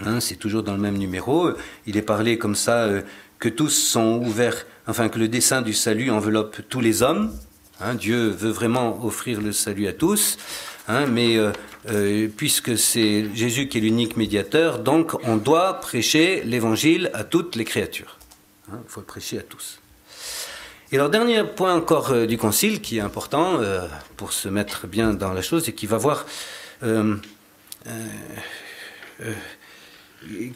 hein, 0.04 0.18
c'est 0.20 0.36
toujours 0.36 0.62
dans 0.62 0.72
le 0.72 0.80
même 0.80 0.96
numéro, 0.96 1.50
il 1.86 1.96
est 1.96 2.02
parlé 2.02 2.38
comme 2.38 2.56
ça 2.56 2.88
que 3.38 3.48
tous 3.48 3.70
sont 3.70 4.22
ouverts, 4.24 4.66
enfin 4.86 5.08
que 5.08 5.18
le 5.18 5.28
dessein 5.28 5.62
du 5.62 5.74
salut 5.74 6.10
enveloppe 6.10 6.62
tous 6.68 6.80
les 6.80 7.02
hommes. 7.02 7.32
Hein, 7.80 7.94
Dieu 7.94 8.28
veut 8.28 8.50
vraiment 8.50 9.04
offrir 9.04 9.40
le 9.40 9.52
salut 9.52 9.86
à 9.86 9.92
tous, 9.92 10.38
hein, 10.88 11.06
mais 11.06 11.36
euh, 11.36 12.28
puisque 12.36 12.78
c'est 12.78 13.26
Jésus 13.34 13.68
qui 13.68 13.78
est 13.78 13.80
l'unique 13.82 14.16
médiateur, 14.16 14.78
donc 14.78 15.14
on 15.24 15.36
doit 15.36 15.80
prêcher 15.80 16.42
l'évangile 16.44 17.10
à 17.12 17.24
toutes 17.24 17.54
les 17.54 17.64
créatures. 17.64 18.18
Il 18.68 18.78
faut 18.88 19.00
le 19.00 19.06
prêcher 19.06 19.38
à 19.38 19.42
tous. 19.42 19.78
Et 20.92 20.96
alors, 20.96 21.10
dernier 21.10 21.42
point 21.42 21.74
encore 21.74 22.12
euh, 22.12 22.26
du 22.26 22.38
Concile 22.38 22.80
qui 22.80 22.98
est 22.98 23.00
important 23.00 23.60
euh, 23.60 23.88
pour 24.16 24.32
se 24.32 24.48
mettre 24.48 24.86
bien 24.86 25.14
dans 25.14 25.32
la 25.32 25.42
chose 25.42 25.68
et 25.68 25.72
qui 25.72 25.86
va 25.86 25.96
voir. 25.96 26.26
Euh, 26.84 27.16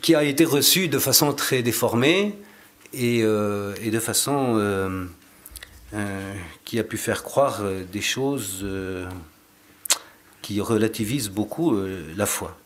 qui 0.03 0.15
a 0.15 0.23
été 0.23 0.45
reçu 0.45 0.89
de 0.89 0.99
façon 0.99 1.33
très 1.33 1.63
déformée 1.63 2.37
et 2.93 3.23
de 3.23 4.01
façon 4.01 5.09
qui 6.65 6.79
a 6.79 6.85
pu 6.85 6.97
faire 6.97 7.23
croire 7.23 7.63
des 7.91 8.01
choses 8.01 8.65
qui 10.43 10.61
relativisent 10.61 11.31
beaucoup 11.31 11.77
la 12.17 12.27
foi. 12.27 12.57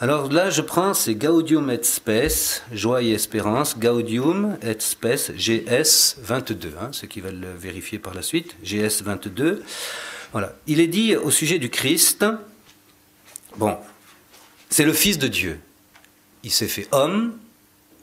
Alors 0.00 0.32
là, 0.32 0.48
je 0.48 0.62
prends, 0.62 0.94
c'est 0.94 1.16
Gaudium 1.16 1.70
et 1.70 1.82
Spes, 1.82 2.62
joie 2.72 3.02
et 3.02 3.10
espérance, 3.10 3.76
Gaudium 3.76 4.56
et 4.62 4.76
Spes, 4.78 5.32
GS 5.36 6.20
22, 6.22 6.74
hein, 6.80 6.90
ceux 6.92 7.08
qui 7.08 7.20
veulent 7.20 7.40
le 7.40 7.52
vérifier 7.52 7.98
par 7.98 8.14
la 8.14 8.22
suite, 8.22 8.54
GS 8.62 9.02
22. 9.02 9.64
Voilà. 10.30 10.54
Il 10.68 10.78
est 10.78 10.86
dit 10.86 11.16
au 11.16 11.32
sujet 11.32 11.58
du 11.58 11.68
Christ, 11.68 12.24
bon, 13.56 13.76
c'est 14.70 14.84
le 14.84 14.92
Fils 14.92 15.18
de 15.18 15.26
Dieu. 15.26 15.58
Il 16.44 16.52
s'est 16.52 16.68
fait 16.68 16.86
homme, 16.92 17.36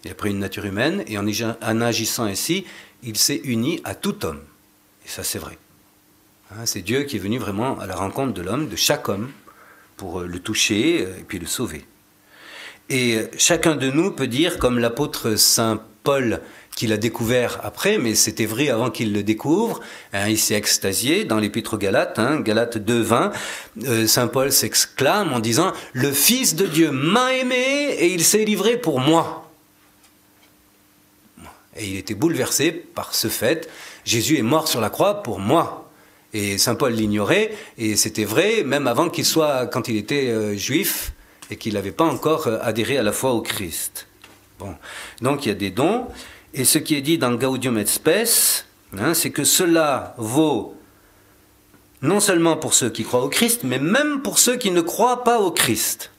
il 0.04 0.12
a 0.12 0.16
pris 0.16 0.32
une 0.32 0.40
nature 0.40 0.66
humaine, 0.66 1.02
et 1.08 1.18
en 1.18 1.82
agissant 1.82 2.26
ainsi, 2.26 2.66
il 3.06 3.18
s'est 3.18 3.42
uni 3.44 3.80
à 3.84 3.96
tout 3.96 4.26
homme. 4.26 4.42
Et 5.06 5.10
ça, 5.10 5.24
c'est 5.24 5.40
vrai. 5.40 5.58
Hein, 6.52 6.66
c'est 6.66 6.82
Dieu 6.82 7.04
qui 7.04 7.16
est 7.16 7.20
venu 7.20 7.38
vraiment 7.38 7.80
à 7.80 7.86
la 7.86 7.96
rencontre 7.96 8.34
de 8.34 8.42
l'homme, 8.42 8.68
de 8.68 8.76
chaque 8.76 9.08
homme, 9.08 9.32
pour 9.96 10.22
euh, 10.22 10.28
le 10.28 10.40
toucher 10.40 11.06
euh, 11.06 11.20
et 11.20 11.24
puis 11.24 11.40
le 11.40 11.46
sauver. 11.46 11.86
Et 12.90 13.16
euh, 13.16 13.28
chacun 13.38 13.76
de 13.76 13.90
nous 13.90 14.12
peut 14.12 14.28
dire, 14.28 14.58
comme 14.58 14.80
l'apôtre 14.80 15.36
Saint 15.36 15.82
Paul 16.04 16.42
qui 16.76 16.88
l'a 16.88 16.98
découvert 16.98 17.60
après, 17.64 17.98
mais 17.98 18.16
c'était 18.16 18.46
vrai 18.46 18.70
avant 18.70 18.90
qu'il 18.90 19.14
le 19.14 19.24
découvre. 19.24 19.80
Hein, 20.12 20.28
il 20.28 20.38
s'est 20.38 20.56
extasié 20.56 21.24
dans 21.24 21.40
l'épître 21.40 21.76
aux 21.76 21.78
Galates, 21.78 22.20
hein, 22.20 22.42
Galates 22.42 22.78
2.20. 22.78 24.08
Saint 24.08 24.28
Paul 24.28 24.52
s'exclame 24.52 25.32
en 25.32 25.40
disant 25.40 25.72
Le 25.94 26.12
Fils 26.12 26.56
de 26.56 26.66
Dieu 26.66 26.92
m'a 26.92 27.34
aimé 27.34 27.96
et 27.98 28.08
il 28.08 28.24
s'est 28.24 28.44
livré 28.44 28.78
pour 28.78 29.00
moi. 29.00 29.45
Et 31.76 31.88
il 31.88 31.98
était 31.98 32.14
bouleversé 32.14 32.72
par 32.72 33.14
ce 33.14 33.28
fait. 33.28 33.70
Jésus 34.06 34.38
est 34.38 34.44
mort 34.44 34.68
sur 34.68 34.82
la 34.82 34.90
croix 34.90 35.24
pour 35.24 35.40
moi. 35.40 35.92
Et 36.34 36.58
Saint 36.58 36.76
Paul 36.76 36.92
l'ignorait, 36.92 37.56
et 37.78 37.96
c'était 37.96 38.26
vrai 38.26 38.64
même 38.66 38.88
avant 38.88 39.10
qu'il 39.10 39.24
soit, 39.24 39.68
quand 39.68 39.88
il 39.88 39.96
était 39.96 40.28
euh, 40.28 40.54
juif, 40.56 41.14
et 41.50 41.56
qu'il 41.56 41.76
n'avait 41.76 41.94
pas 41.94 42.04
encore 42.04 42.48
euh, 42.48 42.58
adhéré 42.62 42.98
à 42.98 43.04
la 43.04 43.14
foi 43.14 43.32
au 43.32 43.42
Christ. 43.42 44.08
Bon. 44.60 44.76
Donc 45.22 45.46
il 45.46 45.50
y 45.50 45.52
a 45.52 45.56
des 45.56 45.72
dons, 45.72 46.08
et 46.54 46.66
ce 46.66 46.78
qui 46.78 46.96
est 46.96 47.02
dit 47.02 47.18
dans 47.18 47.34
Gaudium 47.36 47.78
et 47.78 47.86
Spes, 47.86 48.66
hein, 48.98 49.14
c'est 49.14 49.32
que 49.32 49.44
cela 49.44 50.14
vaut 50.18 50.76
non 52.02 52.20
seulement 52.20 52.58
pour 52.58 52.74
ceux 52.74 52.90
qui 52.90 53.04
croient 53.04 53.24
au 53.24 53.30
Christ, 53.30 53.62
mais 53.64 53.80
même 53.80 54.22
pour 54.22 54.40
ceux 54.40 54.58
qui 54.58 54.72
ne 54.72 54.82
croient 54.82 55.24
pas 55.24 55.40
au 55.40 55.52
Christ. 55.52 56.12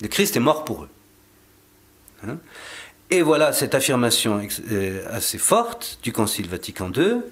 Le 0.00 0.08
Christ 0.08 0.36
est 0.36 0.40
mort 0.40 0.64
pour 0.64 0.84
eux. 0.84 0.88
Hein. 2.26 2.38
Et 3.10 3.22
voilà 3.22 3.52
cette 3.52 3.74
affirmation 3.74 4.40
euh, 4.70 5.04
assez 5.10 5.38
forte 5.38 5.98
du 6.02 6.12
Concile 6.12 6.48
Vatican 6.48 6.90
II 6.94 7.22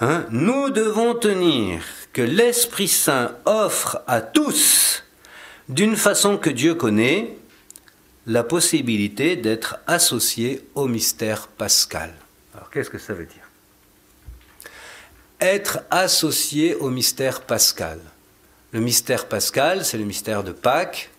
Hein? 0.00 0.26
nous 0.30 0.70
devons 0.70 1.14
tenir 1.14 1.82
que 2.12 2.22
l'Esprit 2.22 2.88
Saint 2.88 3.32
offre 3.46 4.00
à 4.06 4.20
tous, 4.20 5.02
d'une 5.68 5.96
façon 5.96 6.38
que 6.38 6.50
Dieu 6.50 6.74
connaît, 6.74 7.36
la 8.26 8.44
possibilité 8.44 9.34
d'être 9.34 9.78
associé 9.86 10.64
au 10.74 10.86
mystère 10.86 11.48
pascal. 11.48 12.14
Alors 12.54 12.70
qu'est-ce 12.70 12.90
que 12.90 12.98
ça 12.98 13.12
veut 13.12 13.26
dire? 13.26 13.42
Être 15.40 15.80
associé 15.90 16.74
au 16.76 16.90
mystère 16.90 17.40
pascal. 17.40 17.98
Le 18.72 18.80
mystère 18.80 19.26
pascal, 19.26 19.84
c'est 19.84 19.98
le 19.98 20.04
mystère 20.04 20.44
de 20.44 20.52
Pâques, 20.52 21.10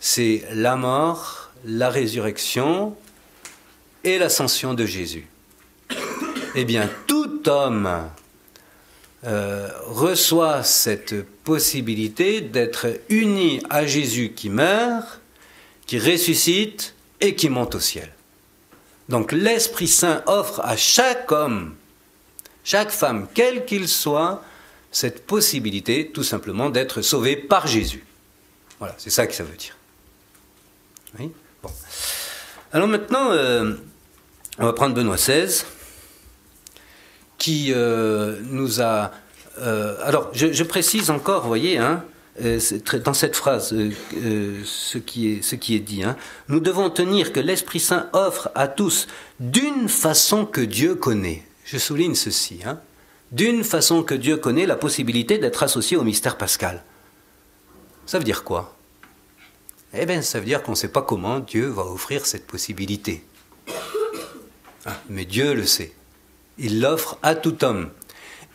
c'est 0.00 0.44
la 0.52 0.76
mort, 0.76 1.47
la 1.64 1.90
résurrection 1.90 2.96
et 4.04 4.18
l'ascension 4.18 4.74
de 4.74 4.86
Jésus. 4.86 5.26
Eh 6.54 6.64
bien, 6.64 6.88
tout 7.06 7.48
homme 7.48 8.08
euh, 9.24 9.68
reçoit 9.86 10.62
cette 10.62 11.26
possibilité 11.44 12.40
d'être 12.40 13.00
uni 13.08 13.60
à 13.68 13.86
Jésus 13.86 14.32
qui 14.34 14.48
meurt, 14.48 15.20
qui 15.86 15.98
ressuscite 15.98 16.94
et 17.20 17.34
qui 17.34 17.48
monte 17.48 17.74
au 17.74 17.80
ciel. 17.80 18.12
Donc 19.08 19.32
l'Esprit 19.32 19.88
Saint 19.88 20.22
offre 20.26 20.60
à 20.60 20.76
chaque 20.76 21.32
homme, 21.32 21.74
chaque 22.62 22.90
femme, 22.90 23.26
quel 23.34 23.64
qu'il 23.64 23.88
soit, 23.88 24.44
cette 24.90 25.26
possibilité 25.26 26.10
tout 26.12 26.22
simplement 26.22 26.70
d'être 26.70 27.02
sauvé 27.02 27.36
par 27.36 27.66
Jésus. 27.66 28.04
Voilà, 28.78 28.94
c'est 28.98 29.10
ça 29.10 29.26
que 29.26 29.34
ça 29.34 29.44
veut 29.44 29.56
dire. 29.56 29.76
Alors 32.72 32.88
maintenant, 32.88 33.30
euh, 33.30 33.74
on 34.58 34.64
va 34.64 34.72
prendre 34.72 34.94
Benoît 34.94 35.16
XVI, 35.16 35.64
qui 37.38 37.72
euh, 37.74 38.38
nous 38.44 38.80
a... 38.82 39.12
Euh, 39.60 39.96
alors, 40.02 40.30
je, 40.32 40.62
précise 40.62 41.10
encore, 41.10 41.42
vous 41.42 41.48
voyez, 41.48 41.78
hein, 41.78 42.04
dans 43.04 43.14
cette 43.14 43.34
phrase, 43.34 43.70
ce, 43.70 44.98
qui 44.98 45.32
est, 45.32 45.42
ce 45.42 45.56
qui 45.56 45.74
est 45.74 45.80
dit, 45.80 46.04
hein, 46.04 46.16
nous 46.48 46.60
devons 46.60 46.90
tenir 46.90 47.32
que 47.32 47.40
l'Esprit 47.40 47.80
Saint 47.80 48.08
offre 48.12 48.50
à 48.54 48.68
tous 48.68 49.08
d'une 49.40 49.88
façon 49.88 50.46
que 50.46 50.60
Dieu 50.60 50.94
connaît. 50.94 51.42
Je 51.64 51.78
souligne 51.78 52.14
ceci. 52.14 52.60
Hein, 52.64 52.78
d'une 53.32 53.64
façon 53.64 54.02
que 54.02 54.14
Dieu 54.14 54.36
connaît 54.36 54.66
la 54.66 54.76
possibilité 54.76 55.38
d'être 55.38 55.62
associé 55.62 55.96
au 55.96 56.02
mystère 56.02 56.36
pascal. 56.36 56.82
Ça 58.06 58.18
veut 58.18 58.24
dire 58.24 58.44
quoi? 58.44 58.77
Eh 59.94 60.06
bien, 60.06 60.22
ça 60.22 60.38
veut 60.38 60.46
dire 60.46 60.62
qu'on 60.62 60.72
ne 60.72 60.76
sait 60.76 60.88
pas 60.88 61.02
comment 61.02 61.40
Dieu 61.40 61.66
va 61.68 61.82
offrir 61.82 62.26
cette 62.26 62.46
possibilité. 62.46 63.24
Ah, 64.84 65.00
mais 65.08 65.24
Dieu 65.24 65.54
le 65.54 65.64
sait. 65.64 65.92
Il 66.58 66.80
l'offre 66.80 67.18
à 67.22 67.34
tout 67.34 67.64
homme. 67.64 67.90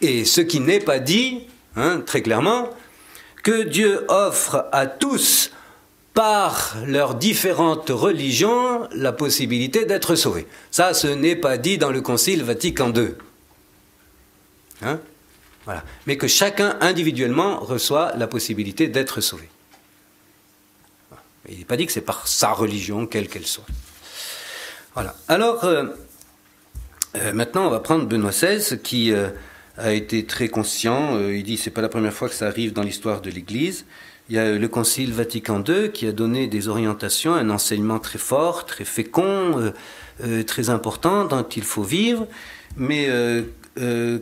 Et 0.02 0.26
ce 0.26 0.42
qui 0.42 0.60
n'est 0.60 0.80
pas 0.80 1.00
dit, 1.00 1.48
hein, 1.76 2.02
très 2.06 2.22
clairement, 2.22 2.70
que 3.44 3.64
Dieu 3.64 4.06
offre 4.10 4.68
à 4.72 4.88
tous, 4.88 5.52
par 6.14 6.76
leurs 6.86 7.16
différentes 7.16 7.90
religions, 7.90 8.88
la 8.92 9.12
possibilité 9.12 9.86
d'être 9.86 10.16
sauvés. 10.16 10.48
Ça, 10.70 10.94
ce 10.94 11.08
n'est 11.08 11.36
pas 11.36 11.58
dit 11.58 11.78
dans 11.78 11.90
le 11.90 12.02
Concile 12.02 12.44
Vatican 12.44 12.94
II. 12.94 13.16
Hein? 14.84 15.00
Mais 16.06 16.18
que 16.18 16.28
chacun 16.28 16.78
individuellement 16.82 17.60
reçoit 17.60 18.14
la 18.16 18.28
possibilité 18.28 18.88
d'être 18.88 19.22
sauvé. 19.22 19.50
Il 21.50 21.58
n'est 21.58 21.66
pas 21.66 21.76
dit 21.76 21.86
que 21.86 21.92
c'est 21.92 22.02
par 22.02 22.28
sa 22.28 22.52
religion, 22.52 23.06
quelle 23.06 23.28
qu'elle 23.28 23.46
soit. 23.46 23.66
Voilà. 24.94 25.16
Alors, 25.28 25.64
euh, 25.66 25.86
euh, 27.18 27.34
maintenant, 27.34 27.68
on 27.68 27.70
va 27.70 27.80
prendre 27.80 28.06
Benoît 28.06 28.32
XVI, 28.32 28.80
qui 28.80 29.12
euh, 29.12 29.30
a 29.78 29.94
été 29.94 30.26
très 30.26 30.48
conscient. 30.48 31.20
il 31.20 31.44
dit 31.44 31.58
c'est 31.58 31.72
pas 31.72 31.82
la 31.82 31.90
première 31.90 32.14
fois 32.14 32.30
que 32.30 32.36
ça 32.36 32.48
arrive 32.48 32.74
dans 32.74 32.84
l'histoire 32.84 33.22
de 33.22 33.30
l'Église. 33.30 33.86
Il 34.30 34.36
y 34.36 34.40
a 34.40 34.54
le 34.54 34.68
Concile 34.70 35.12
Vatican 35.12 35.62
II 35.68 35.92
qui 35.92 36.08
a 36.08 36.14
donné 36.14 36.48
des 36.48 36.70
orientations, 36.70 37.34
un 37.34 37.50
enseignement 37.50 38.00
très 38.00 38.20
fort, 38.20 38.66
très 38.66 38.86
fécond, 38.86 39.74
très 40.48 40.70
important 40.70 41.26
dont 41.26 41.44
il 41.44 41.64
faut 41.64 41.84
vivre. 41.84 42.26
Mais 42.78 43.10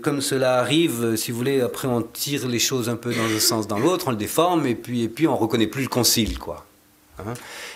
comme 0.01 0.21
cela 0.21 0.55
arrive, 0.55 1.15
si 1.17 1.29
vous 1.29 1.37
voulez, 1.37 1.61
après 1.61 1.87
on 1.87 2.01
tire 2.01 2.47
les 2.47 2.57
choses 2.57 2.89
un 2.89 2.95
peu 2.95 3.13
dans 3.13 3.25
un 3.25 3.39
sens, 3.39 3.67
dans 3.67 3.77
l'autre, 3.77 4.07
on 4.07 4.11
le 4.11 4.17
déforme, 4.17 4.65
et 4.65 4.73
puis, 4.73 5.03
et 5.03 5.09
puis 5.09 5.27
on 5.27 5.37
reconnaît 5.37 5.67
plus 5.67 5.83
le 5.83 5.89
concile, 5.89 6.39
quoi. 6.39 6.65
Hein. 7.27 7.33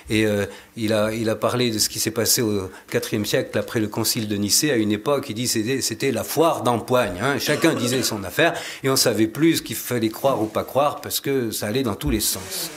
et 0.10 0.25
euh, 0.25 0.45
il, 0.75 0.93
a, 0.93 1.13
il 1.13 1.29
a 1.29 1.36
parlé 1.36 1.71
de 1.71 1.79
ce 1.79 1.89
qui 1.89 1.99
s'est 1.99 2.12
passé 2.12 2.41
au 2.41 2.69
IVe 2.93 3.25
siècle 3.25 3.58
après 3.58 3.79
le 3.79 3.88
concile 3.88 4.27
de 4.27 4.36
Nicée, 4.36 4.71
à 4.71 4.75
une 4.75 4.91
époque, 4.91 5.27
il 5.29 5.36
dit 5.36 5.47
c'était, 5.47 5.81
c'était 5.81 6.12
la 6.12 6.23
foire 6.23 6.63
d'empoigne. 6.63 7.19
Hein. 7.21 7.39
Chacun 7.39 7.73
disait 7.73 8.03
son 8.03 8.23
affaire, 8.23 8.53
et 8.84 8.89
on 8.89 8.95
savait 8.95 9.27
plus 9.27 9.58
ce 9.58 9.62
qu'il 9.62 9.75
fallait 9.75 10.10
croire 10.10 10.41
ou 10.41 10.45
pas 10.45 10.63
croire, 10.63 11.01
parce 11.01 11.19
que 11.19 11.51
ça 11.51 11.67
allait 11.67 11.84
dans 11.84 11.95
tous 11.95 12.10
les 12.10 12.19
sens. 12.19 12.69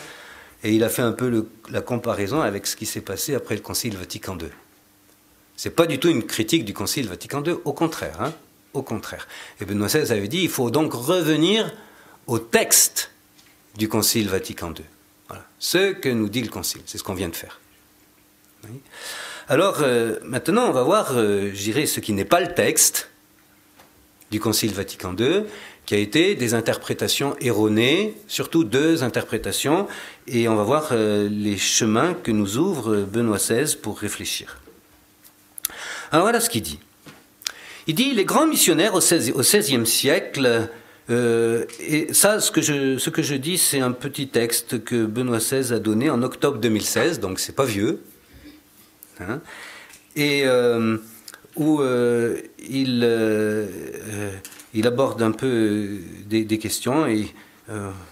Et 0.65 0.73
il 0.73 0.83
a 0.85 0.89
fait 0.89 1.03
un 1.03 1.13
peu 1.13 1.47
la 1.71 1.81
comparaison 1.81 2.41
avec 2.41 2.67
ce 2.67 2.77
qui 2.77 2.87
s'est 2.87 3.01
passé 3.01 3.35
après 3.35 3.55
le 3.55 3.61
concile 3.61 3.97
Vatican 3.97 4.37
II. 4.39 4.49
C'est 5.57 5.71
pas 5.71 5.87
du 5.87 5.99
tout 5.99 6.09
une 6.09 6.25
critique 6.25 6.65
du 6.65 6.75
concile 6.75 7.09
Vatican 7.09 7.43
II, 7.45 7.55
au 7.65 7.73
contraire. 7.73 8.21
Hein. 8.21 8.33
Au 8.75 8.83
contraire. 8.83 9.27
Et 9.61 9.65
Benoît 9.65 9.89
XVI 9.89 10.13
avait 10.13 10.29
dit 10.29 10.43
il 10.43 10.49
faut 10.49 10.71
donc 10.71 10.93
revenir 10.93 11.73
au 12.29 12.39
texte 12.39 13.11
du 13.77 13.89
Concile 13.89 14.29
Vatican 14.29 14.69
II. 14.69 14.85
Voilà. 15.29 15.45
Ce 15.59 15.93
que 15.93 16.09
nous 16.09 16.29
dit 16.29 16.43
le 16.43 16.49
Concile, 16.49 16.83
c'est 16.87 16.99
ce 16.99 17.03
qu'on 17.03 17.15
vient 17.15 17.29
de 17.29 17.37
faire. 17.37 17.61
Alors 19.49 19.79
euh, 19.81 20.19
maintenant, 20.25 20.69
on 20.69 20.73
va 20.73 20.83
voir, 20.83 21.13
euh, 21.13 21.51
je 21.55 21.87
ce 21.87 22.01
qui 22.01 22.13
n'est 22.13 22.25
pas 22.25 22.41
le 22.41 22.55
texte 22.55 23.11
du 24.31 24.41
Concile 24.41 24.73
Vatican 24.73 25.15
II, 25.17 25.45
qui 25.87 25.95
a 25.95 25.99
été 25.99 26.35
des 26.35 26.53
interprétations 26.53 27.35
erronées, 27.41 28.15
surtout 28.27 28.65
deux 28.65 29.03
interprétations, 29.03 29.87
et 30.27 30.49
on 30.49 30.57
va 30.57 30.65
voir 30.65 30.89
euh, 30.93 31.29
les 31.31 31.57
chemins 31.57 32.13
que 32.13 32.31
nous 32.31 32.59
ouvre 32.59 32.97
Benoît 32.97 33.39
XVI 33.39 33.77
pour 33.77 33.99
réfléchir. 33.99 34.59
Alors 36.11 36.25
voilà 36.25 36.41
ce 36.41 36.51
qu'il 36.51 36.63
dit. 36.63 36.79
Il 37.87 37.95
dit 37.95 38.13
les 38.13 38.27
grands 38.27 38.47
missionnaires 38.47 38.95
au 38.95 39.01
XVIe 39.01 39.87
siècle, 39.87 40.69
euh, 41.11 41.65
et 41.81 42.13
ça, 42.13 42.41
ce 42.41 42.51
que 42.51 42.61
je, 42.61 42.99
ce 42.99 43.09
que 43.09 43.23
je 43.23 43.35
dis, 43.35 43.57
c'est 43.57 43.81
un 43.81 43.93
petit 43.93 44.29
texte 44.29 44.85
que 44.85 45.07
Benoît 45.07 45.39
XVI 45.39 45.73
a 45.73 45.79
donné 45.79 46.11
en 46.11 46.23
octobre 46.23 46.59
2016, 46.59 47.21
donc 47.21 47.41
c'est 47.41 47.55
pas 47.55 47.65
vieux, 47.65 48.03
hein, 49.21 49.41
et 50.17 50.43
euh, 50.45 50.99
où 51.57 51.81
euh, 51.81 52.41
il, 52.59 53.09
il 54.75 54.87
aborde 54.87 55.23
un 55.23 55.33
peu 55.33 55.99
des, 56.27 56.59
questions 56.59 57.07
et 57.07 57.35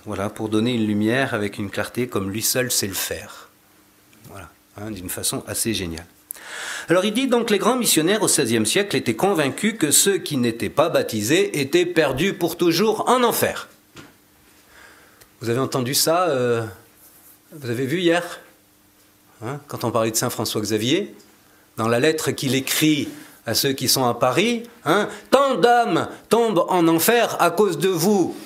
voilà 0.05 0.31
pour 0.31 0.49
donner 0.49 0.75
une 0.75 0.87
lumière 0.87 1.35
avec 1.35 1.59
une 1.59 1.71
clarté 1.71 2.09
comme 2.09 2.31
lui 2.31 2.43
seul 2.43 2.71
sait 2.71 2.87
le 2.87 2.95
faire, 2.95 3.51
voilà, 4.31 4.51
hein, 4.79 4.91
d'une 4.91 5.11
façon 5.11 5.45
assez 5.47 5.75
géniale. 5.75 6.07
Alors 6.89 7.05
il 7.05 7.13
dit 7.13 7.27
donc 7.27 7.51
les 7.51 7.59
grands 7.59 7.77
missionnaires 7.77 8.23
au 8.23 8.27
XVIe 8.27 8.65
siècle 8.65 8.97
étaient 8.97 9.17
convaincus 9.17 9.75
que 9.79 9.91
ceux 9.91 10.19
qui 10.19 10.37
n'étaient 10.37 10.71
pas 10.71 10.89
baptisés 10.89 11.61
étaient 11.61 11.87
perdus 11.87 12.33
pour 12.33 12.57
toujours 12.57 13.09
en 13.09 13.25
enfer. 13.25 13.69
Vous 15.41 15.51
avez 15.51 15.59
entendu 15.59 15.95
ça 15.95 16.29
euh, 16.29 16.65
Vous 17.53 17.71
avez 17.71 17.87
vu 17.87 18.01
hier 18.01 18.41
hein, 19.45 19.59
Quand 19.67 19.83
on 19.83 19.91
parlait 19.91 20.13
de 20.13 20.17
Saint 20.17 20.31
François 20.31 20.61
Xavier, 20.61 21.13
dans 21.77 21.89
la 21.89 21.99
lettre 21.99 22.31
qu'il 22.31 22.55
écrit 22.55 23.09
à 23.47 23.55
ceux 23.55 23.73
qui 23.73 23.89
sont 23.89 24.07
à 24.07 24.15
Paris, 24.15 24.63
hein, 24.85 25.09
tant 25.31 25.57
d'âmes 25.57 26.09
tombent 26.29 26.67
en 26.69 26.87
enfer 26.87 27.37
à 27.41 27.51
cause 27.51 27.79
de 27.79 27.89
vous. 27.89 28.37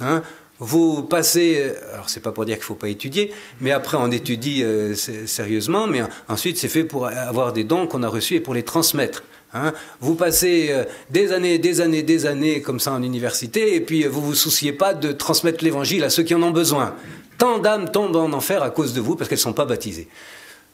Hein, 0.00 0.22
vous 0.58 1.02
passez, 1.02 1.72
alors 1.92 2.08
c'est 2.08 2.20
pas 2.20 2.32
pour 2.32 2.46
dire 2.46 2.56
qu'il 2.56 2.64
faut 2.64 2.74
pas 2.74 2.88
étudier, 2.88 3.32
mais 3.60 3.72
après 3.72 3.98
on 3.98 4.10
étudie 4.10 4.62
euh, 4.62 4.94
sérieusement, 4.94 5.86
mais 5.86 6.02
ensuite 6.28 6.56
c'est 6.56 6.68
fait 6.68 6.84
pour 6.84 7.06
avoir 7.06 7.52
des 7.52 7.64
dons 7.64 7.86
qu'on 7.86 8.02
a 8.02 8.08
reçus 8.08 8.36
et 8.36 8.40
pour 8.40 8.54
les 8.54 8.62
transmettre. 8.62 9.22
Hein. 9.52 9.72
Vous 10.00 10.14
passez 10.14 10.68
euh, 10.70 10.84
des 11.10 11.32
années, 11.32 11.58
des 11.58 11.80
années, 11.80 12.02
des 12.02 12.26
années 12.26 12.62
comme 12.62 12.80
ça 12.80 12.92
en 12.92 13.02
université, 13.02 13.74
et 13.74 13.80
puis 13.80 14.04
vous 14.04 14.22
vous 14.22 14.34
souciez 14.34 14.72
pas 14.72 14.94
de 14.94 15.12
transmettre 15.12 15.62
l'évangile 15.62 16.04
à 16.04 16.10
ceux 16.10 16.22
qui 16.22 16.34
en 16.34 16.42
ont 16.42 16.50
besoin. 16.52 16.94
Tant 17.36 17.58
d'âmes 17.58 17.90
tombent 17.90 18.16
en 18.16 18.32
enfer 18.32 18.62
à 18.62 18.70
cause 18.70 18.94
de 18.94 19.00
vous 19.00 19.14
parce 19.14 19.28
qu'elles 19.28 19.38
sont 19.38 19.52
pas 19.52 19.66
baptisées. 19.66 20.08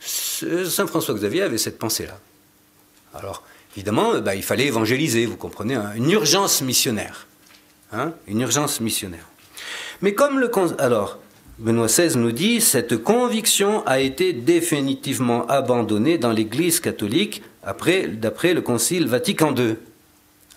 Saint 0.01 0.87
François 0.87 1.15
Xavier 1.15 1.43
avait 1.43 1.59
cette 1.59 1.79
pensée-là. 1.79 2.19
Alors, 3.15 3.43
évidemment, 3.77 4.21
bah, 4.21 4.35
il 4.35 4.43
fallait 4.43 4.67
évangéliser, 4.67 5.27
vous 5.27 5.37
comprenez, 5.37 5.75
hein. 5.75 5.93
une 5.97 6.11
urgence 6.11 6.63
missionnaire. 6.63 7.27
Hein, 7.93 8.13
une 8.27 8.41
urgence 8.41 8.81
missionnaire. 8.81 9.27
Mais 10.03 10.15
comme 10.15 10.41
le... 10.41 10.51
Alors, 10.79 11.19
Benoît 11.59 11.87
XVI 11.87 12.17
nous 12.17 12.33
dit, 12.33 12.61
cette 12.61 12.97
conviction 12.97 13.87
a 13.87 14.01
été 14.01 14.33
définitivement 14.33 15.47
abandonnée 15.47 16.19
dans 16.19 16.33
l'Église 16.33 16.81
catholique 16.81 17.43
après, 17.63 18.09
d'après 18.09 18.53
le 18.53 18.63
Concile 18.63 19.07
Vatican 19.07 19.55
II. 19.55 19.77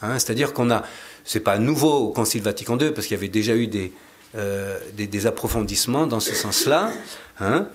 Hein, 0.02 0.20
c'est-à-dire 0.20 0.52
qu'on 0.54 0.72
a, 0.72 0.84
c'est 1.24 1.42
pas 1.42 1.60
nouveau 1.60 1.94
au 1.94 2.12
Concile 2.12 2.42
Vatican 2.42 2.78
II 2.80 2.92
parce 2.92 3.06
qu'il 3.06 3.16
y 3.16 3.20
avait 3.20 3.28
déjà 3.28 3.56
eu 3.56 3.68
des, 3.68 3.94
euh, 4.36 4.80
des, 4.98 5.28
approfondissements 5.28 6.08
dans 6.08 6.20
ce 6.20 6.34
sens-là, 6.34 6.92
hein, 7.40 7.68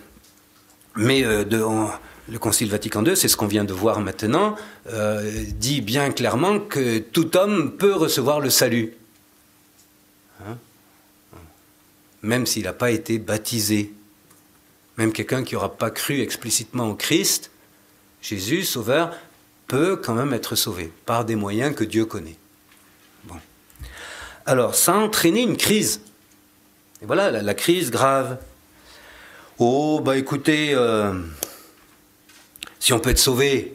mais 0.97 1.23
euh, 1.25 1.45
le 2.29 2.39
Concile 2.39 2.69
Vatican 2.69 3.05
II, 3.05 3.17
c'est 3.17 3.29
ce 3.29 3.37
qu'on 3.37 3.47
vient 3.47 3.65
de 3.65 3.73
voir 3.73 4.01
maintenant, 4.01 4.57
euh, 4.93 5.45
dit 5.55 5.83
bien 5.83 6.11
clairement 6.11 6.59
que 6.59 6.99
tout 6.99 7.37
homme 7.37 7.77
peut 7.77 7.95
recevoir 7.95 8.41
le 8.41 8.51
salut. 8.51 8.95
Hein 10.45 10.57
même 12.23 12.47
s'il 12.47 12.65
n'a 12.65 12.73
pas 12.73 12.91
été 12.91 13.19
baptisé. 13.19 13.93
Même 14.97 15.13
quelqu'un 15.13 15.43
qui 15.45 15.55
n'aura 15.55 15.77
pas 15.77 15.91
cru 15.91 16.21
explicitement 16.21 16.91
au 16.91 16.95
Christ, 16.95 17.51
Jésus, 18.23 18.65
Sauveur, 18.65 19.17
peut 19.67 19.97
quand 19.97 20.15
même 20.15 20.33
être 20.33 20.57
sauvé 20.57 20.93
par 21.07 21.25
des 21.25 21.37
moyens 21.37 21.75
que 21.75 21.85
Dieu 21.85 22.05
connaît. 22.05 22.37
Bon. 23.25 23.37
Alors, 24.45 24.75
ça 24.75 24.95
a 24.95 24.97
entraîné 24.97 25.43
une 25.43 25.57
crise. 25.57 26.01
Et 27.03 27.07
voilà, 27.07 27.31
la, 27.31 27.55
crise 27.55 27.91
grave. 27.91 28.39
Oh, 29.59 30.01
bah 30.05 30.17
écoutez, 30.17 30.75
euh, 30.75 31.15
si 32.79 32.93
on 32.93 32.99
peut 32.99 33.11
être 33.11 33.19
sauvé 33.19 33.75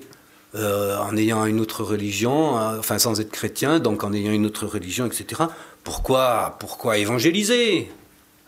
euh, 0.53 0.97
en 0.97 1.15
ayant 1.17 1.45
une 1.45 1.59
autre 1.59 1.83
religion, 1.83 2.57
euh, 2.57 2.79
enfin 2.79 2.99
sans 2.99 3.19
être 3.19 3.31
chrétien, 3.31 3.79
donc 3.79 4.03
en 4.03 4.13
ayant 4.13 4.31
une 4.31 4.45
autre 4.45 4.67
religion, 4.67 5.05
etc., 5.05 5.43
pourquoi, 5.83 6.57
pourquoi 6.59 6.97
évangéliser? 6.97 7.89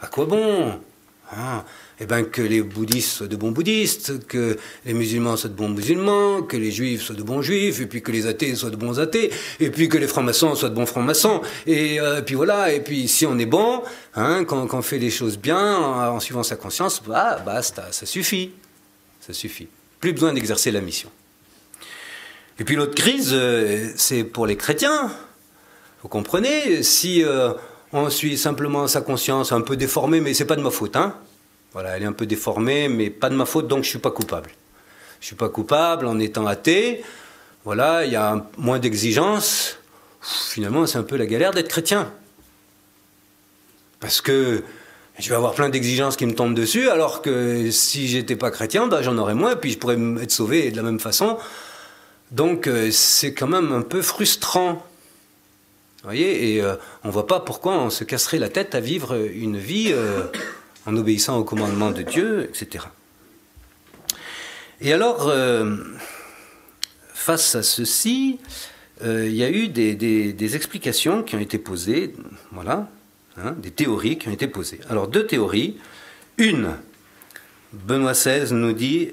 À 0.02 0.08
quoi 0.08 0.26
bon 0.26 0.80
Hein 1.36 1.66
eh 2.00 2.06
ben, 2.06 2.24
que 2.24 2.42
les 2.42 2.62
bouddhistes 2.62 3.10
soient 3.10 3.28
de 3.28 3.36
bons 3.36 3.52
bouddhistes, 3.52 4.28
que 4.28 4.58
les 4.86 4.94
musulmans 4.94 5.36
soient 5.36 5.50
de 5.50 5.56
bons 5.56 5.70
musulmans, 5.70 6.44
que 6.44 6.56
les 6.56 6.72
juifs 6.72 7.02
soient 7.02 7.16
de 7.16 7.24
bons 7.24 7.42
juifs, 7.42 7.82
et 7.82 7.88
puis 7.88 8.04
que 8.04 8.12
les 8.12 8.28
athées 8.28 8.54
soient 8.56 8.70
de 8.70 8.76
bons 8.76 9.00
athées, 9.00 9.32
et 9.60 9.72
puis 9.72 9.90
que 9.90 9.98
les 9.98 10.08
francs-maçons 10.08 10.54
soient 10.54 10.70
de 10.70 10.76
bons 10.76 10.86
francs-maçons. 10.86 11.42
Et 11.66 12.00
euh, 12.00 12.22
puis 12.22 12.36
voilà, 12.36 12.72
et 12.72 12.82
puis 12.82 13.08
si 13.08 13.26
on 13.26 13.38
est 13.40 13.48
bon, 13.48 13.82
hein, 14.16 14.46
quand, 14.46 14.72
on 14.72 14.82
fait 14.82 15.00
les 15.00 15.10
choses 15.10 15.38
bien, 15.38 15.78
en, 15.78 16.20
suivant 16.20 16.44
sa 16.44 16.56
conscience, 16.56 17.02
bah, 17.06 17.42
basta, 17.44 17.92
ça 17.92 18.06
suffit. 18.06 18.52
Ça 19.20 19.34
suffit. 19.34 19.68
Plus 20.00 20.14
besoin 20.14 20.34
d'exercer 20.34 20.72
la 20.72 20.82
mission. 20.82 21.10
Et 22.60 22.64
puis 22.64 22.76
l'autre 22.76 22.96
crise, 22.96 23.32
euh, 23.34 23.90
c'est 23.96 24.24
pour 24.24 24.46
les 24.46 24.56
chrétiens. 24.56 25.12
Vous 26.04 26.10
comprenez 26.10 26.84
Si 26.84 27.24
euh, 27.24 27.54
on 27.93 28.10
suit 28.10 28.38
simplement 28.38 28.88
sa 28.88 29.02
conscience 29.02 29.52
un 29.52 29.62
peu 29.62 29.78
déformée, 29.78 30.21
mais 30.21 30.34
c'est 30.34 30.45
pas 30.45 30.56
de 30.56 30.62
ma 30.62 30.71
faute, 30.71 30.95
hein 30.95 31.15
voilà, 31.78 31.95
elle 31.95 32.02
est 32.02 32.08
un 32.08 32.12
peu 32.12 32.26
déformée, 32.26 32.88
mais 32.88 33.12
pas 33.12 33.30
de 33.30 33.36
ma 33.36 33.45
faute, 33.45 33.67
donc 33.67 33.84
je 33.84 33.89
suis 33.89 34.00
pas 34.00 34.10
coupable. 34.10 34.50
Je 35.19 35.28
suis 35.28 35.36
pas 35.36 35.47
coupable 35.47 36.08
en 36.08 36.17
étant 36.17 36.47
athée. 36.47 37.04
Voilà, 37.65 38.04
il 38.04 38.12
y 38.12 38.15
a 38.15 38.47
moins 38.58 38.80
d'exigences. 38.80 39.78
Finalement, 40.21 40.88
c'est 40.88 40.97
un 40.97 41.04
peu 41.04 41.17
la 41.17 41.28
galère 41.28 41.52
d'être 41.52 41.67
chrétien. 41.67 42.12
Parce 44.00 44.21
que 44.21 44.63
je 45.19 45.30
vais 45.30 45.36
avoir 45.36 45.54
plein 45.54 45.69
d'exigences 45.69 46.17
qui 46.17 46.26
me 46.26 46.34
tombent 46.34 46.56
dessus, 46.56 46.89
alors 46.89 47.21
que 47.21 47.69
si 47.69 48.08
j'étais 48.08 48.36
pas 48.36 48.50
chrétien, 48.50 48.88
bah, 48.88 49.04
j'en 49.04 49.17
aurais 49.19 49.36
moins, 49.36 49.56
puis 49.56 49.71
je 49.71 49.78
pourrais 49.78 50.00
être 50.21 50.32
sauvé 50.32 50.71
de 50.71 50.78
la 50.78 50.84
même 50.84 51.00
façon. 51.00 51.38
Donc 52.32 52.65
euh, 52.65 52.89
c'est 52.89 53.36
quand 53.36 53.47
même 53.47 53.71
un 53.71 53.84
peu 53.84 54.02
frustrant. 54.02 54.84
Et 56.13 56.62
euh, 56.62 56.76
on 57.04 57.10
ne 57.10 57.13
voit 57.13 57.28
pas 57.28 57.39
pourquoi 57.39 57.78
on 57.80 57.89
se 57.89 58.04
casserait 58.04 58.39
la 58.39 58.50
tête 58.50 58.76
à 58.76 58.80
vivre 58.80 59.15
une 59.15 59.58
vie 59.58 59.89
euh, 59.91 60.24
en 60.86 60.96
obéissant 60.96 61.38
au 61.38 61.43
commandement 61.43 61.91
de 61.91 62.02
Dieu, 62.02 62.50
etc. 62.50 62.86
Et 64.80 64.93
alors, 64.93 65.28
euh, 65.28 65.76
face 67.13 67.56
à 67.56 67.63
ceci, 67.63 68.39
il 69.04 69.36
y 69.36 69.43
a 69.43 69.50
eu 69.50 69.67
des, 69.67 70.56
explications 70.56 71.24
qui 71.24 71.36
ont 71.36 71.39
été 71.39 71.58
posées, 71.58 72.13
voilà, 72.52 72.89
hein, 73.38 73.52
des 73.58 73.72
théories 73.72 74.17
qui 74.17 74.28
ont 74.28 74.34
été 74.34 74.48
posées. 74.48 74.80
Alors, 74.89 75.08
deux 75.08 75.28
théories. 75.28 75.78
Une, 76.38 76.70
Benoît 77.74 78.13
XVI 78.13 78.54
nous 78.54 78.74
dit, 78.74 79.12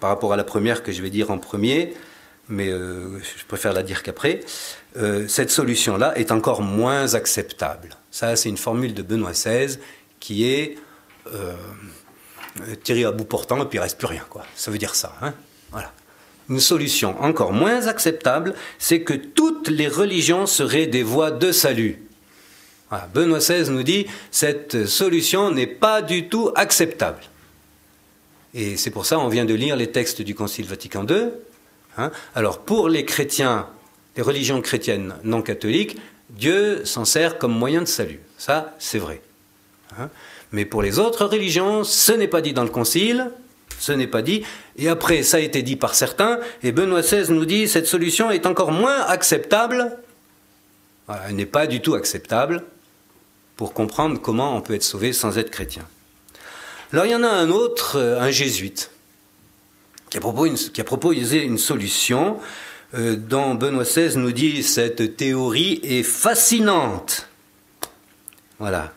par 0.00 0.10
rapport 0.10 0.32
à 0.32 0.36
la 0.36 0.44
première 0.44 0.82
que 0.82 0.92
je 0.92 1.02
vais 1.02 1.10
dire 1.10 1.30
en 1.30 1.38
premier, 1.38 1.94
mais 2.48 2.68
euh, 2.68 3.18
je 3.20 3.44
préfère 3.46 3.72
la 3.72 3.82
dire 3.82 4.02
qu'après, 4.02 4.40
cette 5.28 5.50
solution-là 5.50 6.16
est 6.16 6.32
encore 6.32 6.62
moins 6.62 7.14
acceptable. 7.14 7.90
Ça, 8.10 8.34
c'est 8.34 8.48
une 8.48 8.56
formule 8.56 8.94
de 8.94 9.02
Benoît 9.02 9.32
XVI 9.32 9.76
qui 10.20 10.46
est 10.48 10.78
euh, 12.60 12.74
tiré 12.82 13.04
à 13.04 13.12
bout 13.12 13.24
portant 13.24 13.62
et 13.62 13.66
puis 13.66 13.76
il 13.76 13.80
reste 13.80 13.98
plus 13.98 14.06
rien. 14.06 14.24
Quoi. 14.30 14.46
Ça 14.54 14.70
veut 14.70 14.78
dire 14.78 14.94
ça. 14.94 15.14
Hein 15.20 15.34
voilà. 15.70 15.92
Une 16.48 16.60
solution 16.60 17.20
encore 17.22 17.52
moins 17.52 17.86
acceptable, 17.86 18.54
c'est 18.78 19.02
que 19.02 19.12
toutes 19.12 19.68
les 19.68 19.88
religions 19.88 20.46
seraient 20.46 20.86
des 20.86 21.02
voies 21.02 21.30
de 21.30 21.52
salut. 21.52 22.02
Benoît 23.12 23.40
XVI 23.40 23.68
nous 23.68 23.82
dit 23.82 24.06
cette 24.30 24.86
solution 24.86 25.50
n'est 25.50 25.66
pas 25.66 26.02
du 26.02 26.28
tout 26.28 26.52
acceptable. 26.54 27.20
Et 28.54 28.76
c'est 28.76 28.90
pour 28.90 29.04
ça 29.04 29.18
on 29.18 29.28
vient 29.28 29.44
de 29.44 29.54
lire 29.54 29.76
les 29.76 29.90
textes 29.90 30.22
du 30.22 30.34
Concile 30.34 30.66
Vatican 30.66 31.04
II. 31.06 31.30
Hein. 31.98 32.10
Alors 32.34 32.60
pour 32.60 32.88
les 32.88 33.04
chrétiens, 33.04 33.66
les 34.16 34.22
religions 34.22 34.60
chrétiennes 34.60 35.14
non 35.24 35.42
catholiques, 35.42 35.98
Dieu 36.30 36.84
s'en 36.84 37.04
sert 37.04 37.38
comme 37.38 37.52
moyen 37.52 37.82
de 37.82 37.86
salut. 37.86 38.20
Ça, 38.38 38.74
c'est 38.78 38.98
vrai. 38.98 39.20
Hein. 39.98 40.10
Mais 40.52 40.64
pour 40.64 40.82
les 40.82 40.98
autres 40.98 41.26
religions, 41.26 41.84
ce 41.84 42.12
n'est 42.12 42.28
pas 42.28 42.40
dit 42.40 42.52
dans 42.52 42.64
le 42.64 42.70
Concile, 42.70 43.30
ce 43.78 43.92
n'est 43.92 44.06
pas 44.06 44.22
dit. 44.22 44.42
Et 44.76 44.88
après, 44.88 45.22
ça 45.22 45.38
a 45.38 45.40
été 45.40 45.62
dit 45.62 45.76
par 45.76 45.94
certains, 45.94 46.40
et 46.62 46.72
Benoît 46.72 47.02
XVI 47.02 47.30
nous 47.32 47.44
dit 47.44 47.68
cette 47.68 47.86
solution 47.86 48.30
est 48.30 48.46
encore 48.46 48.72
moins 48.72 49.02
acceptable. 49.02 49.98
elle 51.08 51.36
n'est 51.36 51.46
pas 51.46 51.66
du 51.66 51.80
tout 51.80 51.94
acceptable 51.94 52.64
pour 53.56 53.72
comprendre 53.72 54.20
comment 54.20 54.56
on 54.56 54.60
peut 54.60 54.74
être 54.74 54.82
sauvé 54.82 55.12
sans 55.12 55.38
être 55.38 55.50
chrétien. 55.50 55.86
Alors 56.92 57.06
il 57.06 57.12
y 57.12 57.14
en 57.14 57.22
a 57.22 57.28
un 57.28 57.50
autre, 57.50 57.96
euh, 57.96 58.20
un 58.20 58.30
jésuite, 58.30 58.90
qui 60.10 60.18
a 60.18 60.84
proposé 60.84 61.36
une, 61.38 61.40
a 61.40 61.44
une 61.44 61.58
solution 61.58 62.38
euh, 62.94 63.16
dont 63.16 63.54
Benoît 63.54 63.84
XVI 63.84 64.16
nous 64.16 64.32
dit 64.32 64.62
cette 64.62 65.16
théorie 65.16 65.80
est 65.82 66.02
fascinante. 66.02 67.28
Voilà. 68.58 68.92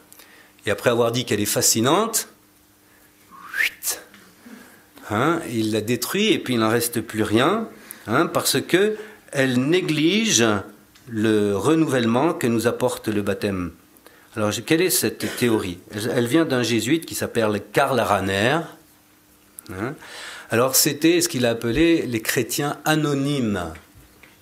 Et 0.65 0.71
après 0.71 0.89
avoir 0.89 1.11
dit 1.11 1.25
qu'elle 1.25 1.39
est 1.39 1.45
fascinante, 1.45 2.29
hein, 5.09 5.39
il 5.51 5.71
la 5.71 5.81
détruit 5.81 6.31
et 6.31 6.39
puis 6.39 6.53
il 6.53 6.59
n'en 6.59 6.69
reste 6.69 7.01
plus 7.01 7.23
rien, 7.23 7.67
hein, 8.07 8.27
parce 8.27 8.61
que 8.61 8.95
elle 9.31 9.59
néglige 9.59 10.45
le 11.07 11.55
renouvellement 11.55 12.33
que 12.33 12.47
nous 12.47 12.67
apporte 12.67 13.07
le 13.07 13.21
baptême. 13.21 13.71
Alors, 14.35 14.51
quelle 14.65 14.81
est 14.81 14.91
cette 14.91 15.35
théorie? 15.37 15.79
Elle 15.91 16.27
vient 16.27 16.45
d'un 16.45 16.61
jésuite 16.61 17.05
qui 17.05 17.15
s'appelle 17.15 17.61
Karl 17.73 17.99
Rahner. 17.99 18.59
Hein. 19.71 19.95
Alors, 20.51 20.75
c'était 20.75 21.21
ce 21.21 21.29
qu'il 21.29 21.45
a 21.45 21.51
appelé 21.51 22.07
les 22.07 22.21
chrétiens 22.21 22.77
anonymes. 22.83 23.71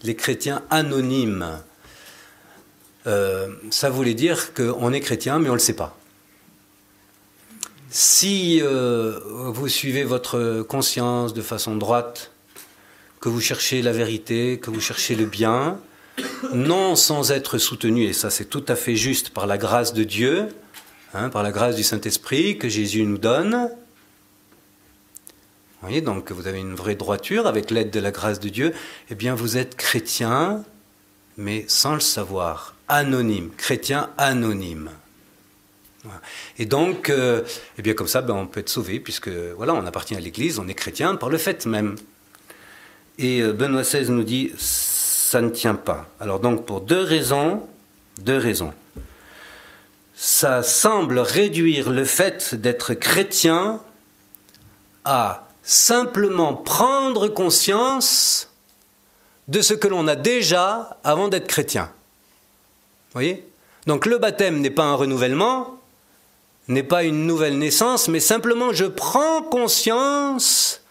Les 0.04 0.16
chrétiens 0.16 0.62
anonymes. 0.70 1.60
Euh, 3.08 3.50
ça 3.72 3.90
voulait 3.90 4.14
dire 4.14 4.54
qu'on 4.54 4.94
est 4.94 5.02
chrétien, 5.02 5.40
mais 5.40 5.50
on 5.50 5.54
ne 5.54 5.58
le 5.58 5.64
sait 5.64 5.76
pas. 5.76 5.98
Si 7.90 8.60
euh, 8.62 9.20
vous 9.26 9.68
suivez 9.68 10.04
votre 10.04 10.62
conscience 10.62 11.34
de 11.34 11.42
façon 11.42 11.76
droite, 11.76 12.32
que 13.20 13.30
vous 13.30 13.42
cherchez 13.42 13.82
la 13.82 13.92
vérité, 13.92 14.60
que 14.60 14.70
vous 14.70 14.82
cherchez 14.82 15.16
le 15.16 15.26
bien, 15.26 15.80
non 16.54 16.96
sans 16.96 17.32
être 17.32 17.58
soutenu, 17.58 18.06
et 18.06 18.14
ça 18.14 18.30
c'est 18.30 18.46
tout 18.46 18.64
à 18.68 18.76
fait 18.76 18.96
juste 18.96 19.32
par 19.32 19.48
la 19.48 19.58
grâce 19.58 19.94
de 19.94 20.04
Dieu, 20.04 20.48
hein, 21.14 21.30
par 21.30 21.44
la 21.44 21.52
grâce 21.52 21.76
du 21.76 21.84
Saint-Esprit 21.84 22.58
que 22.58 22.70
Jésus 22.70 23.04
nous 23.04 23.18
donne. 23.18 23.70
Vous 25.80 25.88
voyez, 25.88 26.02
donc 26.02 26.32
vous 26.32 26.48
avez 26.48 26.60
une 26.60 26.74
vraie 26.74 26.96
droiture 26.96 27.46
avec 27.46 27.70
l'aide 27.70 27.92
de 27.92 28.00
la 28.00 28.10
grâce 28.10 28.40
de 28.40 28.50
Dieu, 28.50 28.74
eh 29.12 29.16
bien 29.16 29.36
vous 29.36 29.58
êtes 29.58 29.76
chrétien, 29.76 30.64
mais 31.38 31.66
sans 31.68 31.94
le 31.94 32.00
savoir, 32.00 32.74
anonyme, 32.88 33.52
chrétien 33.56 34.10
anonyme. 34.18 34.90
Et 36.58 36.66
donc, 36.66 37.10
euh, 37.10 37.44
eh 37.78 37.82
bien 37.82 37.94
comme 37.94 38.08
ça, 38.08 38.22
ben, 38.22 38.34
on 38.34 38.48
peut 38.48 38.62
être 38.62 38.70
sauvé, 38.70 39.00
puisque 39.00 39.30
voilà, 39.30 39.74
on 39.76 39.86
appartient 39.86 40.16
à 40.16 40.20
l'Église, 40.20 40.58
on 40.58 40.68
est 40.68 40.74
chrétien 40.74 41.16
par 41.16 41.30
le 41.30 41.38
fait 41.38 41.66
même. 41.66 41.96
Et 43.20 43.42
euh, 43.42 43.54
Benoît 43.54 43.84
XVI 43.84 44.10
nous 44.10 44.24
dit, 44.24 44.54
ça 44.58 45.42
ne 45.42 45.50
tient 45.50 45.76
pas. 45.76 46.10
Alors 46.20 46.40
donc, 46.40 46.66
pour 46.66 46.82
deux 46.82 47.02
raisons, 47.02 47.68
deux 48.20 48.38
raisons. 48.38 48.74
Ça 50.16 50.64
semble 50.64 51.20
réduire 51.20 51.92
le 51.92 52.04
fait 52.04 52.56
d'être 52.56 52.96
chrétien 52.96 53.80
à 55.06 55.47
simplement 55.68 56.54
prendre 56.54 57.28
conscience 57.28 58.50
de 59.50 59.62
ce 59.62 59.74
que 59.74 59.90
l'on 59.90 60.08
a 60.08 60.16
déjà 60.16 60.98
avant 61.04 61.28
d'être 61.28 61.48
chrétien. 61.48 61.92
Vous 63.08 63.14
voyez? 63.14 63.46
Donc 63.86 64.06
le 64.06 64.18
baptême 64.18 64.62
n'est 64.62 64.70
pas 64.70 64.86
un 64.86 64.96
renouvellement, 64.96 65.78
n'est 66.70 66.84
pas 66.84 67.04
une 67.04 67.28
nouvelle 67.28 67.58
naissance, 67.58 68.08
mais 68.08 68.22
simplement 68.22 68.72
je 68.72 68.86
prends 68.86 69.42
conscience 69.44 70.82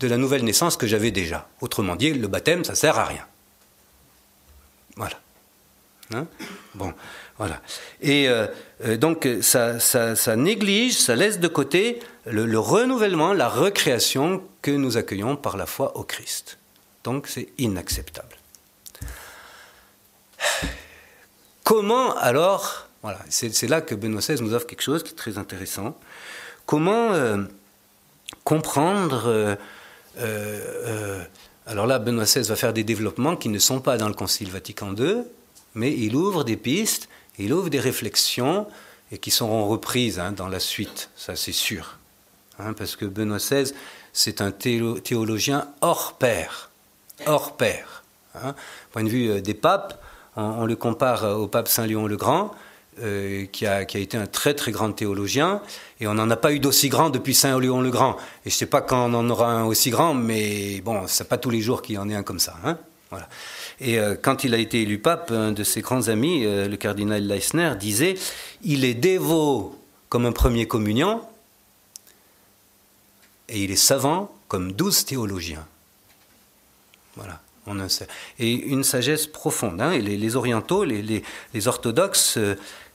de 0.00 0.08
la 0.08 0.16
nouvelle 0.16 0.44
naissance 0.44 0.76
que 0.76 0.88
j'avais 0.88 1.12
déjà. 1.12 1.48
Autrement 1.60 1.94
dit, 1.94 2.12
le 2.12 2.26
baptême, 2.26 2.64
ça 2.64 2.74
sert 2.74 2.98
à 2.98 3.04
rien. 3.04 3.24
Voilà. 4.96 5.20
Hein? 6.12 6.26
Bon, 6.74 6.92
voilà. 7.42 7.60
Et 8.00 8.28
euh, 8.28 8.46
euh, 8.84 8.96
donc, 8.96 9.28
ça, 9.40 10.36
néglige, 10.36 10.96
ça 10.96 11.16
laisse 11.16 11.40
de 11.40 11.48
côté 11.48 11.98
le, 12.24 12.56
renouvellement, 12.56 13.32
la 13.32 13.48
recréation 13.48 14.44
que 14.62 14.70
nous 14.70 14.96
accueillons 14.96 15.34
par 15.34 15.56
la 15.56 15.66
foi 15.66 15.96
au 15.96 16.04
Christ. 16.04 16.58
Donc, 17.02 17.26
c'est 17.26 17.48
inacceptable. 17.58 18.36
Comment 21.64 22.16
alors 22.16 22.86
voilà, 23.02 23.18
c'est 23.28 23.66
là 23.66 23.80
que 23.80 23.96
Benoît 23.96 24.20
XVI 24.20 24.40
nous 24.40 24.54
offre 24.54 24.68
quelque 24.68 24.82
chose 24.82 25.02
qui 25.02 25.10
est 25.10 25.16
très 25.16 25.36
intéressant. 25.36 25.98
Comment 26.64 27.12
euh, 27.12 27.38
comprendre... 28.44 29.58
Alors 31.66 31.86
là, 31.86 31.98
Benoît 31.98 32.24
XVI 32.24 32.42
va 32.42 32.54
faire 32.54 32.72
des 32.72 32.84
développements 32.84 33.34
qui 33.34 33.48
ne 33.48 33.58
sont 33.58 33.80
pas 33.80 33.96
dans 33.96 34.06
le 34.06 34.14
Concile 34.14 34.50
Vatican 34.50 34.94
II, 34.94 35.24
mais 35.74 35.92
il 35.92 36.14
ouvre 36.14 36.44
des 36.44 36.56
pistes, 36.56 37.08
il 37.38 37.52
ouvre 37.52 37.70
des 37.70 37.80
réflexions 37.80 38.66
et 39.10 39.18
qui 39.18 39.30
seront 39.30 39.66
reprises 39.68 40.18
hein, 40.18 40.32
dans 40.32 40.48
la 40.48 40.60
suite, 40.60 41.10
ça 41.16 41.36
c'est 41.36 41.52
sûr. 41.52 41.98
Hein, 42.58 42.72
parce 42.74 42.96
que 42.96 43.04
Benoît 43.04 43.38
XVI, 43.38 43.72
c'est 44.12 44.40
un 44.40 44.50
théologien 44.50 45.68
hors 45.80 46.14
pair. 46.14 46.70
Hors 47.26 47.56
pair. 47.56 48.04
Hein. 48.34 48.54
Point 48.90 49.04
de 49.04 49.08
vue 49.08 49.42
des 49.42 49.54
papes, 49.54 50.02
on, 50.36 50.64
le 50.64 50.76
compare 50.76 51.24
au 51.38 51.46
pape 51.46 51.68
Saint 51.68 51.86
Léon 51.86 52.06
le 52.06 52.16
Grand 52.16 52.54
euh, 53.00 53.46
qui, 53.46 53.66
a, 53.66 53.86
qui, 53.86 53.96
a, 53.96 54.00
été 54.00 54.18
un 54.18 54.26
très 54.26 54.52
très 54.52 54.70
grand 54.70 54.92
théologien, 54.92 55.62
et 55.98 56.06
on 56.06 56.12
n'en 56.12 56.28
a 56.28 56.36
pas 56.36 56.52
eu 56.52 56.58
d'aussi 56.58 56.90
grand 56.90 57.08
depuis 57.08 57.34
Saint 57.34 57.58
Léon 57.58 57.80
le 57.80 57.90
Grand. 57.90 58.16
Et 58.44 58.50
je 58.50 58.54
ne 58.54 58.58
sais 58.58 58.66
pas 58.66 58.82
quand 58.82 59.10
on 59.10 59.14
en 59.14 59.30
aura 59.30 59.50
un 59.50 59.64
aussi 59.64 59.88
grand, 59.88 60.12
mais 60.12 60.82
bon, 60.82 61.06
c'est 61.06 61.26
pas 61.26 61.38
tous 61.38 61.48
les 61.48 61.62
jours 61.62 61.80
qu'il 61.80 61.94
y 61.94 61.98
en 61.98 62.10
ait 62.10 62.14
un 62.14 62.22
comme 62.22 62.38
ça. 62.38 62.54
Hein 62.64 62.78
Et 63.80 63.98
euh, 63.98 64.14
quand 64.20 64.44
il 64.44 64.54
a 64.54 64.58
été 64.58 64.82
élu 64.82 64.98
pape, 64.98 65.30
un 65.30 65.52
de 65.52 65.64
ses 65.64 65.80
grands 65.80 66.08
amis, 66.08 66.44
euh, 66.44 66.68
le 66.68 66.76
cardinal 66.76 67.26
Leisner, 67.26 67.74
disait 67.78 68.14
Il 68.62 68.84
est 68.84 68.94
dévot 68.94 69.78
comme 70.08 70.26
un 70.26 70.32
premier 70.32 70.66
communion, 70.66 71.22
et 73.48 73.64
il 73.64 73.70
est 73.70 73.76
savant 73.76 74.32
comme 74.48 74.72
douze 74.72 75.04
théologiens. 75.04 75.66
Voilà. 77.16 77.40
On 77.66 77.78
a, 77.78 77.86
et 78.40 78.52
une 78.52 78.82
sagesse 78.82 79.26
profonde. 79.26 79.80
Hein, 79.80 79.92
et 79.92 80.00
les, 80.00 80.36
orientaux, 80.36 80.84
les, 80.84 81.22
orthodoxes, 81.66 82.38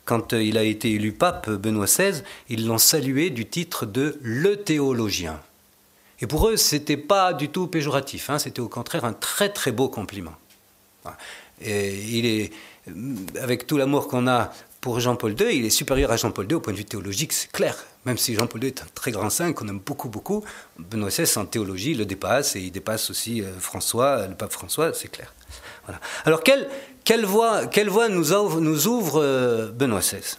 quand 0.03 0.33
euh, 0.33 0.43
il 0.43 0.57
a 0.57 0.63
été 0.63 0.91
élu 0.91 1.13
pape 1.13 1.49
Benoît 1.49 1.85
XVI, 1.85 2.21
ils 2.49 2.67
l'ont 2.67 2.77
salué 2.77 3.29
du 3.29 3.45
titre 3.45 3.85
de 3.85 4.17
le 4.21 4.57
théologien. 4.57 5.39
Et 6.19 6.27
pour 6.27 6.47
eux, 6.47 6.57
c'était 6.57 6.97
pas 6.97 7.33
du 7.33 7.49
tout 7.49 7.67
péjoratif, 7.67 8.29
hein, 8.29 8.39
c'était 8.39 8.59
au 8.59 8.69
contraire 8.69 9.05
un 9.05 9.13
très 9.13 9.49
très 9.49 9.71
beau 9.71 9.89
compliment. 9.89 10.35
Et 11.61 11.95
il 11.95 12.25
est, 12.25 12.51
avec 13.41 13.67
tout 13.67 13.77
l'amour 13.77 14.07
qu'on 14.07 14.27
a 14.27 14.51
pour 14.81 14.99
Jean-Paul 14.99 15.35
II, 15.39 15.55
il 15.55 15.65
est 15.65 15.69
supérieur 15.69 16.11
à 16.11 16.17
Jean-Paul 16.17 16.45
II 16.49 16.55
au 16.55 16.59
point 16.59 16.73
de 16.73 16.77
vue 16.77 16.85
théologique, 16.85 17.33
c'est 17.33 17.51
clair. 17.51 17.75
Même 18.05 18.17
si 18.17 18.35
Jean-Paul 18.35 18.63
II 18.63 18.67
est 18.67 18.81
un 18.81 18.87
très 18.93 19.11
grand 19.11 19.29
saint 19.29 19.51
qu'on 19.53 19.67
aime 19.67 19.79
beaucoup, 19.79 20.09
beaucoup, 20.09 20.43
Benoît 20.77 21.09
XVI 21.09 21.37
en 21.37 21.45
théologie 21.45 21.93
le 21.93 22.05
dépasse 22.05 22.55
et 22.55 22.61
il 22.61 22.71
dépasse 22.71 23.09
aussi 23.09 23.41
euh, 23.41 23.59
François, 23.59 24.27
le 24.27 24.35
pape 24.35 24.51
François, 24.51 24.93
c'est 24.93 25.09
clair. 25.09 25.33
Alors 26.25 26.43
quelle, 26.43 26.69
quelle 27.03 27.25
voie, 27.25 27.67
quelle 27.67 27.89
voie 27.89 28.09
nous, 28.09 28.33
ouvre, 28.33 28.59
nous 28.59 28.87
ouvre 28.87 29.21
euh, 29.21 29.71
Benoît 29.71 29.99
XVI 29.99 30.37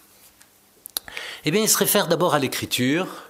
Eh 1.44 1.50
bien, 1.50 1.62
il 1.62 1.68
se 1.68 1.78
réfère 1.78 2.08
d'abord 2.08 2.34
à 2.34 2.38
l'Écriture, 2.38 3.27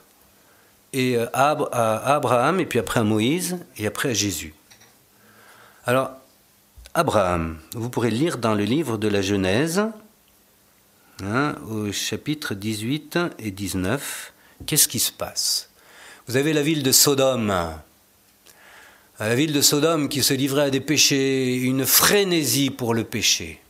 et 0.93 1.17
euh, 1.17 1.27
à, 1.33 2.15
Abraham, 2.15 2.61
et 2.61 2.67
puis 2.67 2.79
après 2.79 3.01
à 3.01 3.05
Moïse, 3.05 3.59
et 3.77 3.87
après 3.87 4.11
à 4.11 4.15
Jésus. 4.15 4.55
Alors, 5.87 6.13
Abraham, 6.95 7.59
vous 7.75 7.91
pourrez 7.91 8.11
lire 8.11 8.39
dans 8.39 8.55
le 8.55 8.65
livre 8.65 8.99
de 8.99 9.09
la 9.09 9.23
Genèse, 9.23 9.83
hein, 11.23 11.55
au 11.71 11.93
chapitre 11.93 12.55
18 12.55 13.19
et 13.39 13.51
19, 13.51 14.33
qu'est-ce 14.67 14.89
qui 14.89 14.99
se 14.99 15.13
passe? 15.13 15.71
Vous 16.27 16.37
avez 16.37 16.53
la 16.53 16.63
ville 16.63 16.83
de 16.83 16.93
Sodome, 16.93 17.55
la 19.21 19.35
ville 19.35 19.53
de 19.53 19.61
Sodome 19.61 20.09
qui 20.09 20.23
se 20.23 20.35
livrait 20.35 20.65
à 20.65 20.71
des 20.71 20.81
péchés, 20.81 21.57
une 21.57 21.87
frénésie 21.87 22.71
pour 22.71 22.95
le 22.95 23.05
péché, 23.05 23.61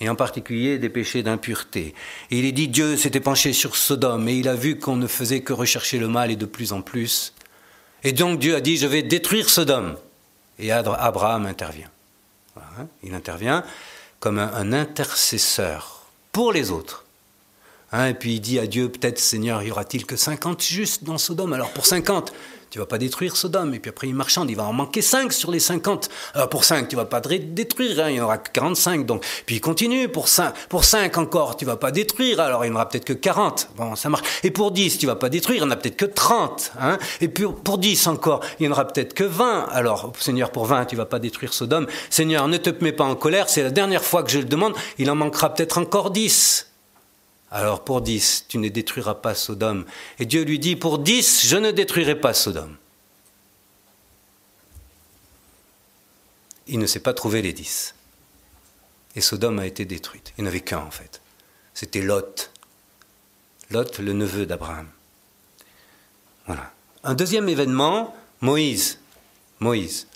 et 0.00 0.08
en 0.08 0.14
particulier 0.14 0.78
des 0.78 0.88
péchés 0.88 1.22
d'impureté. 1.22 1.94
Et 2.30 2.38
il 2.38 2.44
est 2.44 2.52
dit 2.52 2.68
Dieu 2.68 2.96
s'était 2.96 3.20
penché 3.20 3.52
sur 3.52 3.76
Sodome 3.76 4.28
et 4.28 4.34
il 4.34 4.48
a 4.48 4.54
vu 4.54 4.78
qu'on 4.78 4.96
ne 4.96 5.06
faisait 5.06 5.40
que 5.40 5.52
rechercher 5.52 5.98
le 5.98 6.08
mal 6.08 6.30
et 6.30 6.36
de 6.36 6.46
plus 6.46 6.72
en 6.72 6.82
plus. 6.82 7.34
Et 8.04 8.12
donc 8.12 8.38
Dieu 8.38 8.54
a 8.54 8.60
dit 8.60 8.76
Je 8.76 8.86
vais 8.86 9.02
détruire 9.02 9.48
Sodome. 9.48 9.96
Et 10.58 10.72
Abraham 10.72 11.46
intervient. 11.46 11.90
Il 13.02 13.14
intervient 13.14 13.64
comme 14.20 14.38
un, 14.38 14.72
intercesseur 14.72 16.06
pour 16.32 16.52
les 16.52 16.70
autres. 16.70 17.04
Hein, 17.92 18.06
et 18.08 18.14
puis 18.14 18.34
il 18.34 18.40
dit 18.40 18.58
à 18.58 18.66
Dieu 18.66 18.88
Peut-être 18.88 19.18
Seigneur, 19.18 19.62
y 19.62 19.70
aura-t-il 19.70 20.06
que 20.06 20.16
50 20.16 20.62
justes 20.62 21.04
dans 21.04 21.18
Sodome? 21.18 21.52
Alors 21.52 21.72
pour 21.72 21.86
50, 21.86 22.32
tu 22.70 22.78
vas 22.78 22.86
pas 22.86 22.98
détruire 22.98 23.36
Sodome. 23.36 23.74
Et 23.74 23.78
puis 23.78 23.90
après, 23.90 24.08
il 24.08 24.14
marchande, 24.14 24.50
il 24.50 24.56
va 24.56 24.64
en 24.64 24.72
manquer 24.72 25.02
5 25.02 25.32
sur 25.32 25.50
les 25.50 25.60
50. 25.60 26.08
Alors 26.34 26.48
pour 26.48 26.64
5, 26.64 26.88
tu 26.88 26.96
vas 26.96 27.04
pas 27.04 27.20
détruire, 27.20 28.00
hein, 28.00 28.10
il 28.10 28.16
y 28.16 28.20
en 28.20 28.24
aura 28.24 28.38
que 28.38 28.50
45. 28.50 29.06
Donc. 29.06 29.24
Puis 29.46 29.56
il 29.56 29.60
continue, 29.60 30.08
pour 30.08 30.28
5, 30.28 30.52
pour 30.68 30.84
5 30.84 31.16
encore, 31.18 31.56
tu 31.56 31.64
vas 31.64 31.76
pas 31.76 31.90
détruire, 31.90 32.40
alors 32.40 32.64
il 32.64 32.70
n'y 32.70 32.74
en 32.74 32.76
aura 32.76 32.88
peut-être 32.88 33.04
que 33.04 33.12
40. 33.12 33.70
Bon, 33.76 33.96
ça 33.96 34.08
marche. 34.08 34.24
Et 34.42 34.50
pour 34.50 34.70
10, 34.70 34.98
tu 34.98 35.06
vas 35.06 35.16
pas 35.16 35.28
détruire, 35.28 35.62
il 35.62 35.66
n'y 35.66 35.68
en 35.68 35.70
a 35.70 35.76
peut-être 35.76 35.96
que 35.96 36.04
30. 36.04 36.72
Hein. 36.80 36.98
Et 37.20 37.28
puis 37.28 37.46
pour 37.64 37.78
10 37.78 38.06
encore, 38.06 38.40
il 38.58 38.62
n'y 38.64 38.68
en 38.68 38.72
aura 38.72 38.86
peut-être 38.86 39.14
que 39.14 39.24
20. 39.24 39.66
Alors, 39.70 40.12
Seigneur, 40.18 40.50
pour 40.50 40.66
20, 40.66 40.86
tu 40.86 40.96
vas 40.96 41.06
pas 41.06 41.18
détruire 41.18 41.52
Sodome. 41.52 41.86
Seigneur, 42.10 42.48
ne 42.48 42.56
te 42.56 42.70
mets 42.82 42.92
pas 42.92 43.04
en 43.04 43.14
colère, 43.14 43.48
c'est 43.48 43.62
la 43.62 43.70
dernière 43.70 44.04
fois 44.04 44.22
que 44.22 44.30
je 44.30 44.38
le 44.38 44.44
demande, 44.44 44.74
il 44.98 45.10
en 45.10 45.14
manquera 45.14 45.52
peut-être 45.52 45.78
encore 45.78 46.10
10. 46.10 46.65
Alors 47.50 47.84
pour 47.84 48.00
dix, 48.00 48.44
tu 48.48 48.58
ne 48.58 48.68
détruiras 48.68 49.14
pas 49.14 49.34
Sodome. 49.34 49.84
Et 50.18 50.26
Dieu 50.26 50.42
lui 50.42 50.58
dit, 50.58 50.76
pour 50.76 50.98
dix, 50.98 51.46
je 51.46 51.56
ne 51.56 51.70
détruirai 51.70 52.20
pas 52.20 52.34
Sodome. 52.34 52.76
Il 56.66 56.78
ne 56.78 56.86
s'est 56.86 57.00
pas 57.00 57.14
trouvé 57.14 57.42
les 57.42 57.52
dix. 57.52 57.94
Et 59.14 59.20
Sodome 59.20 59.60
a 59.60 59.66
été 59.66 59.84
détruite. 59.84 60.32
Il 60.36 60.42
n'y 60.42 60.48
avait 60.48 60.60
qu'un 60.60 60.80
en 60.80 60.90
fait. 60.90 61.20
C'était 61.74 62.02
Lot. 62.02 62.50
Lot, 63.70 63.98
le 63.98 64.12
neveu 64.12 64.46
d'Abraham. 64.46 64.88
Voilà. 66.46 66.72
Un 67.04 67.14
deuxième 67.14 67.48
événement, 67.48 68.14
Moïse. 68.40 68.98
Moïse. 69.60 70.08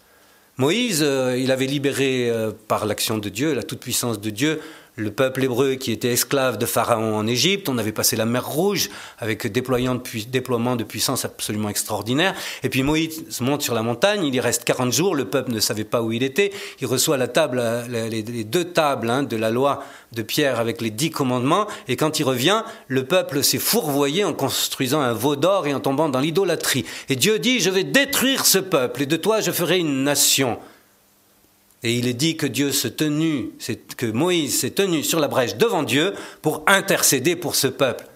Moïse, 0.57 1.03
euh, 1.03 1.39
il 1.39 1.51
avait 1.51 1.67
libéré 1.67 2.29
euh, 2.29 2.53
par 2.69 2.85
l'action 2.85 3.17
de 3.17 3.29
Dieu, 3.29 3.55
la 3.55 3.63
toute-puissance 3.63 4.21
de 4.21 4.31
Dieu, 4.31 4.61
le 5.01 5.11
peuple 5.11 5.45
hébreu 5.45 5.75
qui 5.75 5.93
était 5.93 6.13
esclave 6.13 6.59
de 6.59 6.67
Pharaon 6.67 7.17
en 7.17 7.27
Égypte. 7.27 7.69
On 7.69 7.79
avait 7.79 7.93
passé 7.93 8.17
la 8.17 8.27
mer 8.27 8.47
Rouge 8.47 8.91
avec 9.19 9.47
déploiement 9.51 10.77
de 10.77 10.85
puissance 10.85 11.25
absolument 11.25 11.69
extraordinaire. 11.69 12.35
Et 12.63 12.69
puis 12.69 12.83
Moïse 12.83 13.41
monte 13.41 13.63
sur 13.63 13.75
la 13.75 13.83
montagne, 13.83 14.25
il 14.25 14.35
y 14.35 14.41
reste 14.41 14.65
40 14.65 14.93
jours, 14.93 15.15
le 15.15 15.25
peuple 15.25 15.53
ne 15.53 15.61
savait 15.61 15.85
pas 15.85 16.03
où 16.03 16.13
il 16.13 16.23
était. 16.23 16.53
Il 16.81 16.87
reçoit 16.87 17.17
la 17.17 17.29
table, 17.29 17.63
les, 17.89 18.23
deux 18.45 18.65
tables 18.65 19.11
hein, 19.11 19.23
de 19.23 19.37
la 19.37 19.51
loi 19.51 19.83
de 20.13 20.23
Pierre 20.23 20.61
avec 20.61 20.81
les 20.81 20.91
dix 20.91 21.11
commandements. 21.11 21.67
Et 21.89 21.97
quand 21.97 22.21
il 22.21 22.25
revient, 22.25 22.63
le 22.89 23.05
peuple 23.05 23.43
s'est 23.43 23.59
fourvoyé 23.59 24.25
en 24.25 24.35
construisant 24.35 25.01
un 25.01 25.13
veau 25.13 25.37
d'or 25.37 25.67
et 25.67 25.75
en 25.75 25.81
tombant 25.81 26.09
dans 26.09 26.21
l'idolâtrie. 26.21 26.85
Et 27.09 27.17
Dieu 27.17 27.39
dit, 27.39 27.61
je 27.61 27.71
vais 27.71 27.85
détruire 27.85 28.45
ce 28.45 28.59
peuple 28.59 29.03
et 29.03 29.07
de 29.07 29.17
toi 29.17 29.41
je 29.41 29.51
ferai 29.51 29.79
une 29.79 30.05
nation. 30.05 30.59
Et 31.83 31.95
il 31.95 32.07
est 32.07 32.15
dit 32.15 32.37
que 32.37 32.47
Dieu 32.47 32.73
se 32.73 32.89
tenu, 32.89 33.53
que 33.97 34.07
Moïse 34.07 34.61
s'est 34.61 34.71
tenu 34.71 35.03
sur 35.03 35.19
la 35.19 35.29
brèche 35.29 35.57
devant 35.57 35.83
Dieu 35.83 36.15
pour 36.43 36.63
intercéder 36.67 37.37
pour 37.37 37.55
ce 37.55 37.69
peuple. 37.69 38.07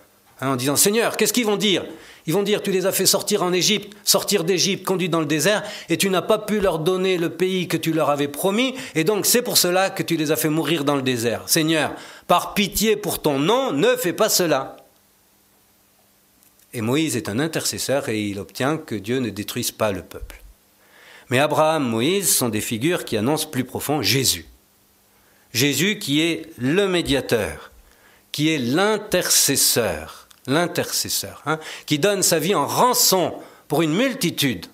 Hein, 0.40 0.50
en 0.50 0.56
disant 0.56 0.76
Seigneur, 0.76 1.16
qu'est-ce 1.16 1.32
qu'ils 1.32 1.46
vont 1.46 1.56
dire? 1.56 1.84
Ils 2.26 2.34
vont 2.34 2.42
dire 2.42 2.62
Tu 2.62 2.70
les 2.72 2.86
as 2.86 2.92
fait 2.92 3.06
sortir 3.06 3.42
en 3.42 3.52
Égypte, 3.52 3.96
sortir 4.04 4.44
d'Égypte, 4.44 4.84
conduits 4.84 5.08
dans 5.08 5.20
le 5.20 5.26
désert, 5.26 5.62
et 5.88 5.96
tu 5.96 6.10
n'as 6.10 6.22
pas 6.22 6.38
pu 6.38 6.60
leur 6.60 6.78
donner 6.78 7.16
le 7.16 7.30
pays 7.30 7.68
que 7.68 7.76
tu 7.76 7.92
leur 7.92 8.10
avais 8.10 8.28
promis, 8.28 8.74
et 8.94 9.04
donc 9.04 9.24
c'est 9.26 9.42
pour 9.42 9.56
cela 9.56 9.90
que 9.90 10.02
tu 10.02 10.16
les 10.16 10.30
as 10.30 10.36
fait 10.36 10.48
mourir 10.48 10.84
dans 10.84 10.96
le 10.96 11.02
désert. 11.02 11.42
Seigneur, 11.46 11.94
par 12.26 12.54
pitié 12.54 12.96
pour 12.96 13.22
ton 13.22 13.38
nom, 13.38 13.72
ne 13.72 13.96
fais 13.96 14.12
pas 14.12 14.28
cela. 14.28 14.76
Et 16.74 16.80
Moïse 16.80 17.16
est 17.16 17.28
un 17.28 17.38
intercesseur 17.38 18.08
et 18.08 18.20
il 18.20 18.40
obtient 18.40 18.78
que 18.78 18.96
Dieu 18.96 19.20
ne 19.20 19.30
détruise 19.30 19.70
pas 19.70 19.92
le 19.92 20.02
peuple. 20.02 20.43
Mais 21.34 21.40
Abraham, 21.40 21.88
Moïse 21.88 22.32
sont 22.32 22.48
des 22.48 22.60
figures 22.60 23.04
qui 23.04 23.16
annoncent 23.16 23.48
plus 23.48 23.64
profond 23.64 24.02
Jésus. 24.02 24.46
Jésus 25.52 25.98
qui 25.98 26.20
est 26.20 26.48
le 26.58 26.86
médiateur, 26.86 27.72
qui 28.30 28.50
est 28.50 28.58
l'intercesseur, 28.58 30.28
l'intercesseur, 30.46 31.42
hein, 31.44 31.58
qui 31.86 31.98
donne 31.98 32.22
sa 32.22 32.38
vie 32.38 32.54
en 32.54 32.68
rançon 32.68 33.34
pour 33.66 33.82
une 33.82 33.96
multitude. 33.96 34.66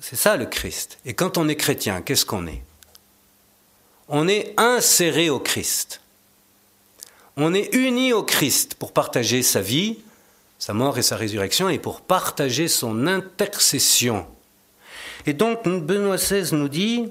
C'est 0.00 0.16
ça 0.16 0.38
le 0.38 0.46
Christ. 0.46 0.96
Et 1.04 1.12
quand 1.12 1.36
on 1.36 1.46
est 1.46 1.56
chrétien, 1.56 2.00
qu'est-ce 2.00 2.24
qu'on 2.24 2.46
est? 2.46 2.62
On 4.08 4.26
est 4.26 4.54
inséré 4.56 5.28
au 5.28 5.38
Christ. 5.38 6.00
On 7.36 7.52
est 7.52 7.74
uni 7.74 8.14
au 8.14 8.22
Christ 8.22 8.76
pour 8.76 8.92
partager 8.92 9.42
sa 9.42 9.60
vie, 9.60 9.98
sa 10.58 10.72
mort 10.72 10.98
et 10.98 11.02
sa 11.02 11.16
résurrection, 11.16 11.68
et 11.68 11.78
pour 11.78 12.00
partager 12.00 12.68
son 12.68 13.06
intercession. 13.06 14.26
Et 15.26 15.32
donc, 15.32 15.66
Benoît 15.66 16.16
XVI 16.16 16.54
nous 16.54 16.68
dit, 16.68 17.08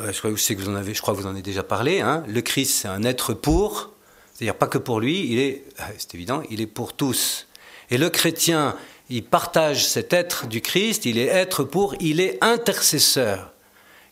euh, 0.00 0.12
je, 0.12 0.18
crois, 0.18 0.30
que 0.32 0.54
vous 0.54 0.68
en 0.68 0.74
avez, 0.74 0.94
je 0.94 1.02
crois 1.02 1.14
que 1.14 1.20
vous 1.20 1.26
en 1.26 1.30
avez 1.30 1.42
déjà 1.42 1.62
parlé, 1.62 2.00
hein, 2.00 2.22
le 2.26 2.40
Christ 2.40 2.82
c'est 2.82 2.88
un 2.88 3.04
être 3.04 3.34
pour, 3.34 3.90
c'est-à-dire 4.32 4.54
pas 4.54 4.66
que 4.66 4.78
pour 4.78 5.00
lui, 5.00 5.30
il 5.30 5.38
est, 5.38 5.64
euh, 5.80 5.84
c'est 5.98 6.14
évident, 6.14 6.42
il 6.50 6.60
est 6.60 6.66
pour 6.66 6.94
tous. 6.94 7.48
Et 7.90 7.98
le 7.98 8.08
chrétien, 8.08 8.76
il 9.10 9.24
partage 9.24 9.86
cet 9.86 10.12
être 10.12 10.46
du 10.46 10.62
Christ, 10.62 11.04
il 11.04 11.18
est 11.18 11.26
être 11.26 11.64
pour, 11.64 11.94
il 12.00 12.20
est 12.20 12.38
intercesseur. 12.42 13.52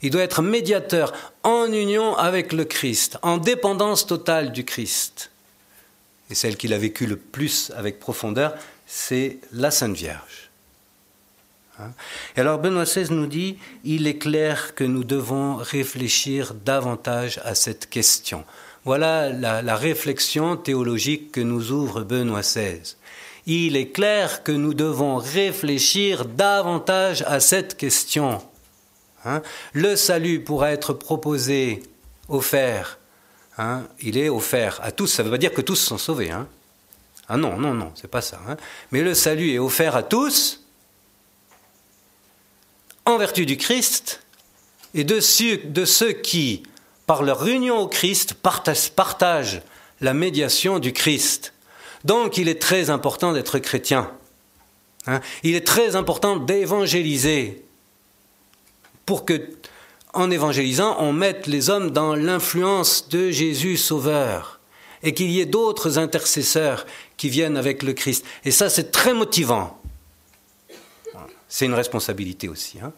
Il 0.02 0.10
doit 0.10 0.22
être 0.22 0.42
médiateur 0.42 1.12
en 1.42 1.72
union 1.72 2.16
avec 2.16 2.52
le 2.52 2.64
Christ, 2.64 3.18
en 3.22 3.38
dépendance 3.38 4.06
totale 4.06 4.52
du 4.52 4.64
Christ 4.64 5.29
et 6.30 6.34
celle 6.34 6.56
qu'il 6.56 6.72
a 6.72 6.78
vécue 6.78 7.06
le 7.06 7.16
plus 7.16 7.72
avec 7.76 7.98
profondeur, 7.98 8.54
c'est 8.86 9.38
la 9.52 9.70
Sainte 9.70 9.96
Vierge. 9.96 10.50
Hein? 11.78 11.92
Et 12.36 12.40
alors 12.40 12.58
Benoît 12.58 12.84
XVI 12.84 13.10
nous 13.10 13.26
dit, 13.26 13.58
il 13.84 14.06
est 14.06 14.18
clair 14.18 14.74
que 14.74 14.84
nous 14.84 15.04
devons 15.04 15.56
réfléchir 15.56 16.54
davantage 16.54 17.40
à 17.44 17.54
cette 17.54 17.88
question. 17.90 18.44
Voilà 18.84 19.28
la, 19.30 19.76
réflexion 19.76 20.56
théologique 20.56 21.32
que 21.32 21.40
nous 21.40 21.70
ouvre 21.70 22.02
Benoît 22.02 22.40
XVI. 22.40 22.96
Il 23.46 23.76
est 23.76 23.90
clair 23.90 24.42
que 24.42 24.52
nous 24.52 24.72
devons 24.72 25.16
réfléchir 25.16 26.24
davantage 26.24 27.22
à 27.26 27.40
cette 27.40 27.76
question. 27.76 28.40
Hein? 29.24 29.42
Le 29.72 29.96
salut 29.96 30.40
pourra 30.40 30.70
être 30.70 30.94
proposé 30.94 31.82
offert, 32.28 32.99
hein, 33.60 33.82
il 34.00 34.18
est 34.18 34.28
offert 34.28 34.80
à 34.82 34.92
tous. 34.92 35.06
Ça 35.06 35.22
ne 35.22 35.28
veut 35.28 35.32
pas 35.32 35.38
dire 35.38 35.52
que 35.52 35.60
tous 35.60 35.76
sont 35.76 35.98
sauvés. 35.98 36.30
Hein. 36.30 36.48
Ah 37.28 37.36
non, 37.36 37.56
non, 37.58 37.74
non, 37.74 37.92
c'est 37.94 38.10
pas 38.10 38.22
ça. 38.22 38.40
Hein. 38.48 38.56
Mais 38.90 39.02
le 39.02 39.14
salut 39.14 39.50
est 39.52 39.58
offert 39.58 39.96
à 39.96 40.02
tous 40.02 40.64
en 43.04 43.18
vertu 43.18 43.46
du 43.46 43.56
Christ 43.56 44.22
et 44.94 45.04
de 45.04 45.20
ceux, 45.20 45.58
de 45.58 45.84
ceux 45.84 46.12
qui, 46.12 46.62
par 47.06 47.22
leur 47.22 47.46
union 47.46 47.78
au 47.78 47.86
Christ, 47.86 48.34
partagent 48.34 49.62
la 50.00 50.14
médiation 50.14 50.78
du 50.78 50.92
Christ. 50.92 51.52
Donc 52.04 52.36
il 52.36 52.48
est 52.48 52.60
très 52.60 52.90
important 52.90 53.32
d'être 53.32 53.58
chrétien. 53.58 54.10
Il 55.42 55.54
est 55.54 55.66
très 55.66 55.96
important 55.96 56.36
d'évangéliser 56.36 57.64
pour 59.06 59.24
que, 59.24 59.48
en 60.12 60.30
évangélisant, 60.30 60.96
on 60.98 61.12
mette 61.12 61.46
les 61.46 61.70
hommes 61.70 61.90
dans 61.90 62.14
l'influence 62.14 63.08
de 63.08 63.30
Jésus 63.30 63.76
Sauveur 63.76 64.60
et 65.02 65.14
qu'il 65.14 65.30
y 65.30 65.40
ait 65.40 65.46
d'autres 65.46 65.98
intercesseurs 65.98 66.86
qui 67.16 67.28
viennent 67.28 67.56
avec 67.56 67.82
le 67.82 67.92
Christ. 67.92 68.24
Et 68.44 68.50
ça, 68.50 68.68
c'est 68.68 68.90
très 68.90 69.14
motivant. 69.14 69.80
C'est 71.48 71.66
une 71.66 71.74
responsabilité 71.74 72.48
aussi. 72.48 72.78
Hein. 72.80 72.92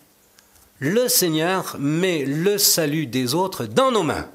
Le 0.78 1.08
Seigneur 1.08 1.76
met 1.78 2.24
le 2.24 2.58
salut 2.58 3.06
des 3.06 3.34
autres 3.34 3.66
dans 3.66 3.90
nos 3.90 4.02
mains. 4.02 4.28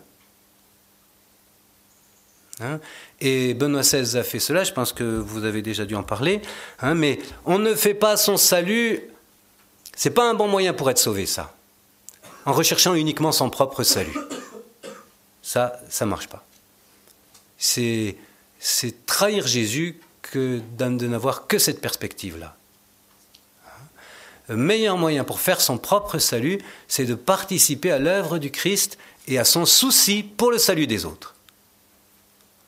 Hein? 2.60 2.80
et 3.20 3.54
Benoît 3.54 3.82
XVI 3.82 4.18
a 4.18 4.24
fait 4.24 4.40
cela, 4.40 4.64
je 4.64 4.72
pense 4.72 4.94
que 4.94 5.04
vous 5.04 5.44
avez 5.46 5.62
déjà 5.62 5.86
dû 5.86 5.96
en 5.96 6.04
parler, 6.04 6.42
hein, 6.80 6.94
mais 6.94 7.20
on 7.46 7.60
ne 7.60 7.74
fait 7.74 7.94
pas 7.94 8.18
son 8.18 8.38
salut, 8.38 9.02
c'est 9.96 10.12
pas 10.12 10.30
un 10.30 10.34
bon 10.34 10.48
moyen 10.48 10.74
pour 10.74 10.90
être 10.90 11.00
sauvé, 11.00 11.26
ça, 11.26 11.56
en 12.48 12.54
recherchant 12.54 12.96
uniquement 12.96 13.34
son 13.34 13.50
propre 13.50 13.84
salut. 13.84 14.18
Ça, 15.44 15.80
ça 15.90 16.06
ne 16.06 16.10
marche 16.10 16.28
pas. 16.28 16.44
C'est, 17.58 18.16
trahir 19.06 19.46
Jésus 19.46 20.00
que 20.22 20.62
de 20.78 21.08
n'avoir 21.08 21.48
que 21.48 21.60
cette 21.60 21.82
perspective-là. 21.82 22.56
Le 24.48 24.56
meilleur 24.56 24.98
moyen 24.98 25.26
pour 25.26 25.42
faire 25.42 25.60
son 25.60 25.78
propre 25.78 26.20
salut, 26.20 26.60
c'est 26.88 27.04
de 27.04 27.16
participer 27.16 27.92
à 27.92 28.00
l'œuvre 28.00 28.38
du 28.38 28.50
Christ 28.50 28.98
et 29.28 29.38
à 29.38 29.44
son 29.44 29.66
souci 29.66 30.24
pour 30.24 30.50
le 30.50 30.58
salut 30.58 30.88
des 30.88 31.04
autres. 31.04 31.36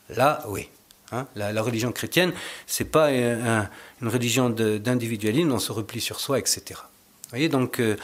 Là, 0.09 0.43
oui. 0.47 0.67
Hein, 1.13 1.25
la, 1.35 1.61
religion 1.61 1.93
chrétienne, 1.93 2.33
c'est 2.67 2.85
pas 2.85 3.11
une 3.11 3.69
religion 4.07 4.49
d'individualisme, 4.49 5.53
on 5.53 5.59
se 5.59 5.71
replie 5.71 6.01
sur 6.01 6.19
soi, 6.19 6.37
etc. 6.37 6.61
Vous 6.73 7.29
voyez, 7.29 7.49
donc 7.49 7.79
euh, 7.79 7.95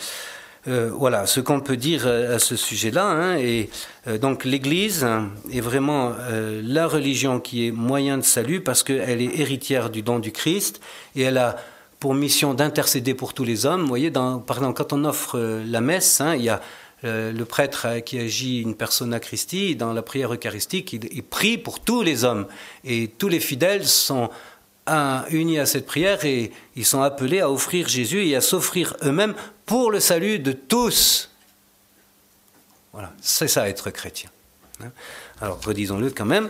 euh, 0.68 0.90
voilà 0.94 1.26
ce 1.26 1.40
qu'on 1.40 1.60
peut 1.60 1.78
dire 1.78 2.08
à 2.08 2.40
ce 2.40 2.56
sujet-là. 2.56 3.06
Hein, 3.06 3.38
et 3.38 3.70
euh, 4.08 4.18
donc 4.18 4.46
l'Église 4.46 5.06
est 5.52 5.62
vraiment 5.62 6.14
la 6.30 6.88
religion 6.88 7.40
qui 7.40 7.68
est 7.68 7.72
moyen 7.72 8.18
de 8.18 8.24
salut 8.24 8.62
parce 8.62 8.84
qu'elle 8.84 9.22
est 9.22 9.40
héritière 9.40 9.90
du 9.90 10.02
don 10.02 10.20
du 10.20 10.32
Christ 10.32 10.82
et 11.16 11.22
elle 11.22 11.38
a 11.38 11.56
pour 12.00 12.14
mission 12.14 12.54
d'intercéder 12.54 13.14
pour 13.14 13.34
tous 13.34 13.46
les 13.46 13.66
hommes. 13.66 13.82
Vous 13.82 13.88
voyez, 13.88 14.12
quand 14.12 14.94
on 14.94 15.06
offre 15.06 15.40
la 15.66 15.82
messe, 15.82 16.22
hein, 16.22 16.36
il 16.36 16.44
y 16.44 16.50
a 16.50 16.62
euh, 17.06 17.32
le 17.32 17.46
prêtre 17.46 18.00
qui 18.04 18.18
agit 18.18 18.62
une 18.62 18.74
persona 18.74 19.20
Christi, 19.20 19.76
dans 19.76 19.94
la 19.94 20.02
prière 20.02 20.34
eucharistique, 20.34 20.94
il, 20.94 21.24
prie 21.24 21.58
pour 21.58 21.80
tous 21.80 22.02
les 22.02 22.24
hommes. 22.24 22.48
Et 22.84 23.10
tous 23.10 23.28
les 23.28 23.40
fidèles 23.40 23.86
sont 23.86 24.30
unis 25.30 25.60
à 25.60 25.66
cette 25.66 25.86
prière 25.86 26.26
et 26.26 26.52
ils 26.76 26.86
sont 26.86 27.02
appelés 27.02 27.40
à 27.40 27.50
offrir 27.50 27.88
Jésus 27.88 28.28
et 28.28 28.36
à 28.36 28.42
s'offrir 28.42 28.96
eux-mêmes 29.04 29.34
pour 29.66 29.92
le 29.92 30.00
salut 30.00 30.40
de 30.40 30.52
tous. 30.52 31.32
Voilà, 32.94 33.12
c'est 33.22 33.48
ça 33.48 33.68
être 33.68 33.90
chrétien. 33.90 34.30
Hein. 34.84 34.92
Alors 35.42 35.60
redisons-le 35.62 36.12
quand 36.12 36.26
même, 36.26 36.50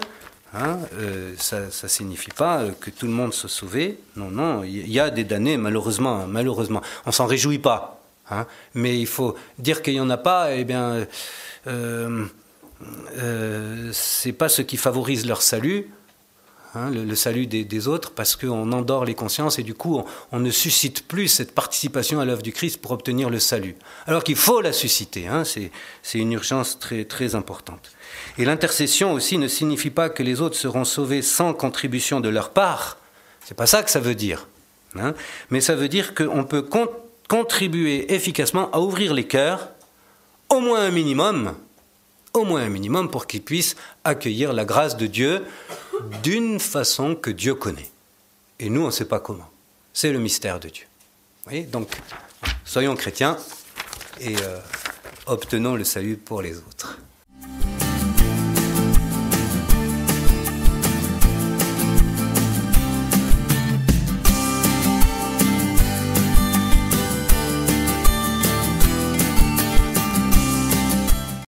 hein, 0.53 0.79
euh, 0.93 1.33
ça 1.37 1.61
ne 1.61 1.87
signifie 1.87 2.31
pas 2.31 2.65
que 2.79 2.89
tout 2.89 3.07
le 3.07 3.11
monde 3.11 3.33
se 3.33 3.47
sauvé. 3.47 3.99
Non, 4.15 4.29
non, 4.29 4.63
il 4.63 4.91
y 4.91 4.99
a 4.99 5.09
des 5.09 5.23
damnés, 5.23 5.57
malheureusement, 5.57 6.27
malheureusement. 6.27 6.81
On 7.05 7.11
s'en 7.11 7.25
réjouit 7.25 7.59
pas. 7.59 8.01
Hein. 8.29 8.45
Mais 8.73 8.99
il 8.99 9.07
faut 9.07 9.35
dire 9.59 9.81
qu'il 9.81 9.93
n'y 9.93 9.99
en 9.99 10.09
a 10.09 10.17
pas, 10.17 10.55
eh 10.55 10.65
bien, 10.65 11.07
euh, 11.67 12.25
euh, 13.17 13.89
c'est 13.93 14.33
pas 14.33 14.49
ce 14.49 14.61
qui 14.61 14.77
favorise 14.77 15.25
leur 15.25 15.41
salut, 15.41 15.89
hein, 16.75 16.89
le, 16.91 17.15
salut 17.15 17.47
des, 17.47 17.87
autres, 17.87 18.11
parce 18.11 18.35
qu'on 18.35 18.71
endort 18.71 19.05
les 19.05 19.15
consciences 19.15 19.59
et 19.59 19.63
du 19.63 19.73
coup, 19.73 20.03
on, 20.31 20.39
ne 20.39 20.51
suscite 20.51 21.07
plus 21.07 21.27
cette 21.27 21.53
participation 21.53 22.19
à 22.19 22.25
l'œuvre 22.25 22.41
du 22.41 22.51
Christ 22.51 22.81
pour 22.81 22.91
obtenir 22.91 23.29
le 23.29 23.39
salut. 23.39 23.75
Alors 24.05 24.23
qu'il 24.23 24.35
faut 24.35 24.61
la 24.61 24.73
susciter, 24.73 25.27
hein, 25.27 25.43
c'est 25.45 26.19
une 26.19 26.33
urgence 26.33 26.79
très, 26.79 27.35
importante. 27.35 27.91
Et 28.37 28.45
l'intercession 28.45 29.13
aussi 29.13 29.37
ne 29.37 29.47
signifie 29.47 29.89
pas 29.89 30.09
que 30.09 30.23
les 30.23 30.41
autres 30.41 30.55
seront 30.55 30.85
sauvés 30.85 31.21
sans 31.21 31.53
contribution 31.53 32.19
de 32.19 32.29
leur 32.29 32.51
part. 32.51 32.97
C'est 33.43 33.57
pas 33.57 33.65
ça 33.65 33.83
que 33.83 33.89
ça 33.89 33.99
veut 33.99 34.15
dire. 34.15 34.47
Hein. 34.99 35.13
Mais 35.49 35.61
ça 35.61 35.75
veut 35.75 35.87
dire 35.87 36.13
qu'on 36.13 36.43
peut 36.43 36.65
contribuer 37.27 38.13
efficacement 38.13 38.69
à 38.71 38.79
ouvrir 38.79 39.13
les 39.13 39.27
cœurs, 39.27 39.69
au 40.49 40.59
moins 40.59 40.81
un 40.81 40.91
minimum, 40.91 41.55
au 42.35 42.43
moins 42.43 42.61
un 42.61 42.69
minimum 42.69 43.09
pour 43.09 43.27
qu'ils 43.27 43.41
puissent 43.41 43.75
accueillir 44.03 44.53
la 44.53 44.65
grâce 44.65 44.97
de 44.97 45.07
Dieu 45.07 45.43
d'une 46.23 46.59
façon 46.59 47.15
que 47.15 47.29
Dieu 47.29 47.55
connaît. 47.55 47.89
Et 48.59 48.69
nous, 48.69 48.81
on 48.81 48.87
ne 48.87 48.91
sait 48.91 49.05
pas 49.05 49.19
comment. 49.19 49.49
C'est 49.93 50.11
le 50.11 50.19
mystère 50.19 50.59
de 50.59 50.69
Dieu. 50.69 50.85
Donc, 51.71 51.89
soyons 52.63 52.95
chrétiens 52.95 53.37
et 54.19 54.35
euh, 54.41 54.59
obtenons 55.27 55.75
le 55.75 55.83
salut 55.83 56.17
pour 56.17 56.41
les 56.41 56.57
autres. 56.57 56.97